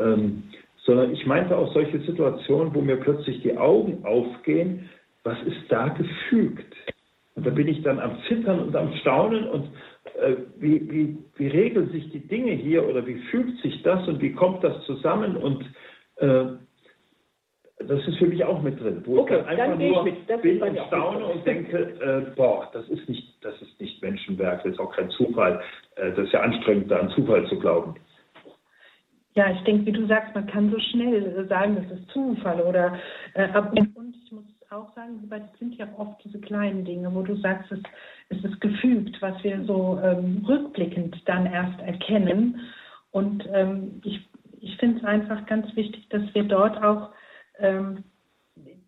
[0.00, 0.44] ähm,
[0.84, 4.90] sondern ich meinte auch solche Situationen, wo mir plötzlich die Augen aufgehen,
[5.22, 6.74] was ist da gefügt?
[7.34, 9.68] Und da bin ich dann am Zittern und am Staunen und
[10.58, 14.32] wie, wie, wie regeln sich die Dinge hier oder wie fügt sich das und wie
[14.32, 15.64] kommt das zusammen und
[16.16, 16.44] äh,
[17.88, 20.16] das ist für mich auch mit drin, wo okay, ich dann einfach dann nur mit.
[20.28, 24.62] Das bin und staune und denke, äh, boah, das ist nicht, das ist nicht Menschenwerk,
[24.62, 25.60] das ist auch kein Zufall.
[25.96, 27.94] Äh, das ist ja anstrengend, da an Zufall zu glauben.
[29.34, 32.98] Ja, ich denke, wie du sagst, man kann so schnell sagen, das ist Zufall oder
[33.34, 33.48] äh,
[33.94, 37.72] und ich muss auch sagen, das sind ja oft diese kleinen Dinge, wo du sagst,
[37.72, 37.80] es,
[38.32, 42.60] es ist gefügt, was wir so ähm, rückblickend dann erst erkennen.
[43.10, 44.28] Und ähm, ich,
[44.60, 47.10] ich finde es einfach ganz wichtig, dass wir dort auch
[47.58, 48.04] ähm,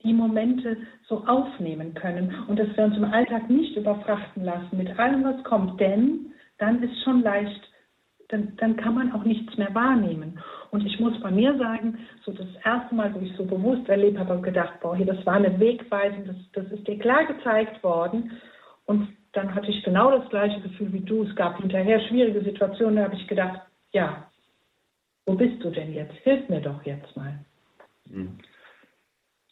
[0.02, 0.76] die Momente
[1.08, 5.42] so aufnehmen können und dass wir uns im Alltag nicht überfrachten lassen mit allem, was
[5.44, 7.70] kommt, denn dann ist schon leicht,
[8.28, 10.38] dann, dann kann man auch nichts mehr wahrnehmen.
[10.70, 14.18] Und ich muss bei mir sagen, so das erste Mal, wo ich so bewusst erlebt
[14.18, 17.82] habe, habe gedacht, boah, hier, das war eine Wegweisung, das, das ist dir klar gezeigt
[17.82, 18.32] worden.
[18.86, 21.24] Und dann hatte ich genau das gleiche Gefühl wie du.
[21.24, 23.60] Es gab hinterher schwierige Situationen, da habe ich gedacht,
[23.92, 24.30] ja,
[25.26, 26.14] wo bist du denn jetzt?
[26.22, 27.44] Hilf mir doch jetzt mal.
[28.08, 28.38] Mhm.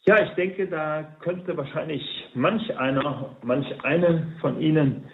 [0.05, 2.03] Ja, ich denke, da könnte wahrscheinlich
[2.33, 5.05] manch einer, manch eine von Ihnen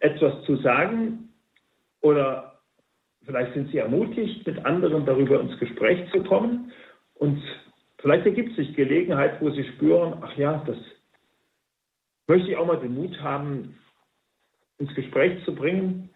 [0.00, 1.28] etwas zu sagen
[2.00, 2.58] oder
[3.24, 6.72] vielleicht sind Sie ermutigt, mit anderen darüber ins Gespräch zu kommen
[7.16, 7.42] und
[7.98, 10.78] vielleicht ergibt sich Gelegenheit, wo Sie spüren, ach ja, das
[12.26, 13.76] möchte ich auch mal den Mut haben,
[14.80, 16.10] ins Gespräch zu bringen.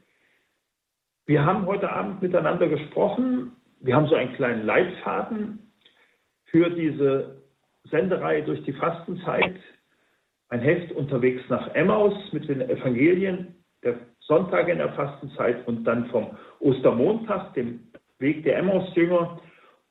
[1.26, 3.52] Wir haben heute Abend miteinander gesprochen.
[3.80, 5.70] Wir haben so einen kleinen Leitfaden
[6.46, 7.42] für diese
[7.90, 9.56] Sendereihe durch die Fastenzeit,
[10.48, 16.06] ein Heft unterwegs nach Emmaus mit den Evangelien der Sonntage in der Fastenzeit und dann
[16.06, 17.80] vom Ostermontag, dem
[18.18, 19.40] Weg der Emmaus-Jünger.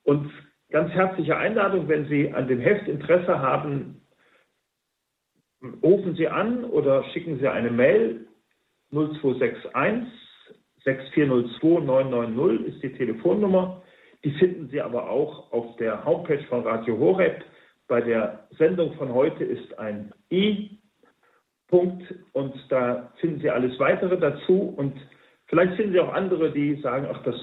[0.04, 0.32] Und
[0.72, 4.02] ganz herzliche Einladung, wenn Sie an dem Heft Interesse haben,
[5.84, 8.26] rufen Sie an oder schicken Sie eine Mail.
[8.94, 10.08] 0261
[10.86, 13.82] 6402 990 ist die Telefonnummer.
[14.24, 17.44] Die finden Sie aber auch auf der Homepage von Radio Horeb.
[17.88, 24.74] Bei der Sendung von heute ist ein I-Punkt und da finden Sie alles weitere dazu.
[24.78, 24.94] Und
[25.48, 27.36] vielleicht finden Sie auch andere, die sagen, ach, das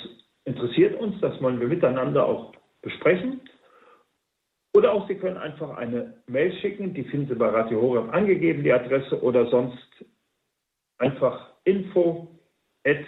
[0.45, 3.41] interessiert uns, das wollen wir miteinander auch besprechen.
[4.73, 8.63] Oder auch Sie können einfach eine Mail schicken, die finden Sie bei Radio Horeb angegeben,
[8.63, 10.05] die Adresse, oder sonst
[11.01, 12.29] einfach info
[12.85, 13.05] at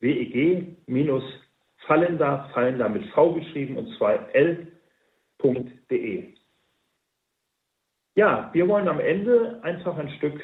[0.00, 6.34] weg-fallender, fallender mit V geschrieben und zwar l.de.
[8.14, 10.40] Ja, wir wollen am Ende einfach ein Stück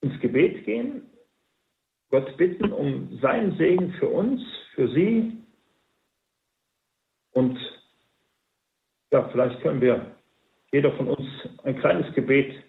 [0.00, 1.10] ins Gebet gehen,
[2.10, 4.42] Gott bitten um seinen Segen für uns,
[4.74, 5.38] für Sie
[7.32, 7.58] und
[9.10, 10.14] ja, vielleicht können wir
[10.72, 11.26] jeder von uns
[11.64, 12.62] ein kleines Gebet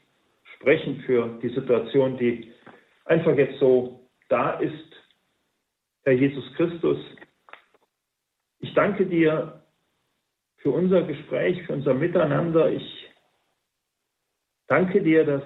[0.63, 2.53] sprechen für die Situation, die
[3.03, 3.99] einfach jetzt so
[4.29, 4.73] da ist.
[6.03, 6.97] Herr Jesus Christus,
[8.59, 9.61] ich danke dir
[10.57, 12.71] für unser Gespräch, für unser Miteinander.
[12.71, 13.09] Ich
[14.67, 15.43] danke dir, dass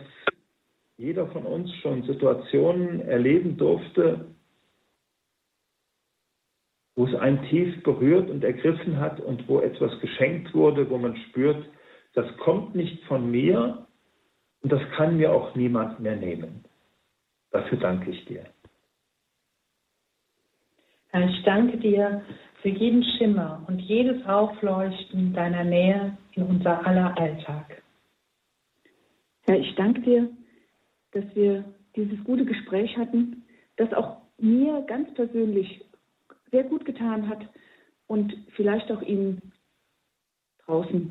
[0.97, 4.36] jeder von uns schon Situationen erleben durfte,
[6.95, 11.18] wo es einen tief berührt und ergriffen hat und wo etwas geschenkt wurde, wo man
[11.30, 11.68] spürt,
[12.13, 13.87] das kommt nicht von mir
[14.68, 16.65] und das kann mir auch niemand mehr nehmen.
[17.51, 18.43] Dafür danke ich dir.
[21.07, 22.22] Herr, ich danke dir
[22.61, 27.82] für jeden Schimmer und jedes Aufleuchten deiner Nähe in unser aller Alltag.
[29.43, 30.30] Herr, ich danke dir,
[31.13, 31.63] dass wir
[31.95, 33.45] dieses gute Gespräch hatten,
[33.78, 35.86] das auch mir ganz persönlich
[36.51, 37.47] sehr gut getan hat
[38.07, 39.53] und vielleicht auch Ihnen
[40.65, 41.09] draußen,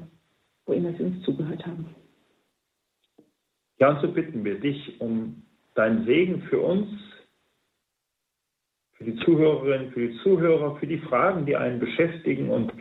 [0.66, 1.96] wo immer Sie uns zugehört haben.
[3.78, 5.42] Ja, und so bitten wir dich um
[5.74, 6.88] deinen Segen für uns,
[8.94, 12.72] für die Zuhörerinnen, für die Zuhörer, für die Fragen, die einen beschäftigen und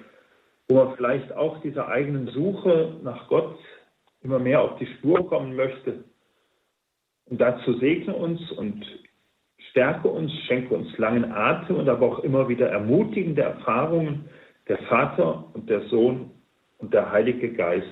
[0.67, 3.57] wo man vielleicht auch dieser eigenen Suche nach Gott
[4.23, 6.03] immer mehr auf die Spur kommen möchte.
[7.25, 8.85] Und dazu segne uns und
[9.71, 14.29] stärke uns, schenke uns langen Atem und aber auch immer wieder ermutigende Erfahrungen
[14.67, 16.31] der Vater und der Sohn
[16.77, 17.85] und der Heilige Geist.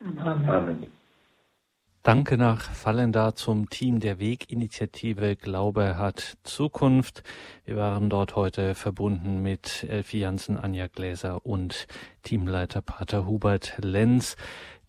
[0.00, 0.48] Amen.
[0.48, 0.95] Amen.
[2.06, 7.24] Danke nach Fallenda zum Team der Weginitiative Glaube hat Zukunft.
[7.64, 11.88] Wir waren dort heute verbunden mit Elfie Jansen, Anja Gläser und
[12.22, 14.36] Teamleiter Pater Hubert Lenz.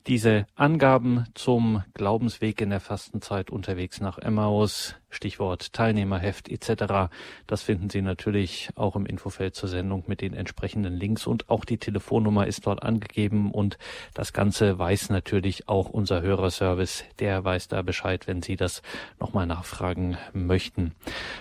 [0.06, 7.10] Diese Angaben zum Glaubensweg in der Fastenzeit unterwegs nach Emmaus, Stichwort Teilnehmerheft etc.
[7.48, 11.66] Das finden Sie natürlich auch im Infofeld zur Sendung mit den entsprechenden Links und auch
[11.66, 13.78] die Telefonnummer ist dort angegeben und
[14.14, 17.06] das Ganze weiß natürlich auch unser Hörerservice.
[17.20, 18.82] Der weiß da Bescheid, wenn Sie das
[19.20, 20.94] nochmal nachfragen möchten.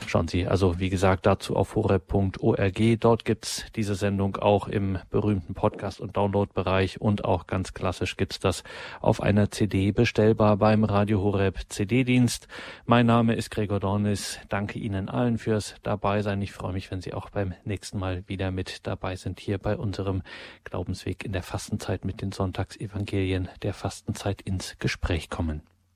[0.07, 3.01] Schauen Sie also, wie gesagt, dazu auf horeb.org.
[3.01, 8.39] Dort gibt's diese Sendung auch im berühmten Podcast- und Downloadbereich und auch ganz klassisch gibt's
[8.39, 8.63] das
[9.01, 12.49] auf einer CD bestellbar beim Radio Horeb CD-Dienst.
[12.87, 14.39] Mein Name ist Gregor Dornis.
[14.49, 16.41] Danke Ihnen allen fürs Dabeisein.
[16.41, 19.77] Ich freue mich, wenn Sie auch beim nächsten Mal wieder mit dabei sind hier bei
[19.77, 20.23] unserem
[20.63, 25.63] Glaubensweg in der Fastenzeit mit den Sonntagsevangelien der Fastenzeit ins Gespräch kommen.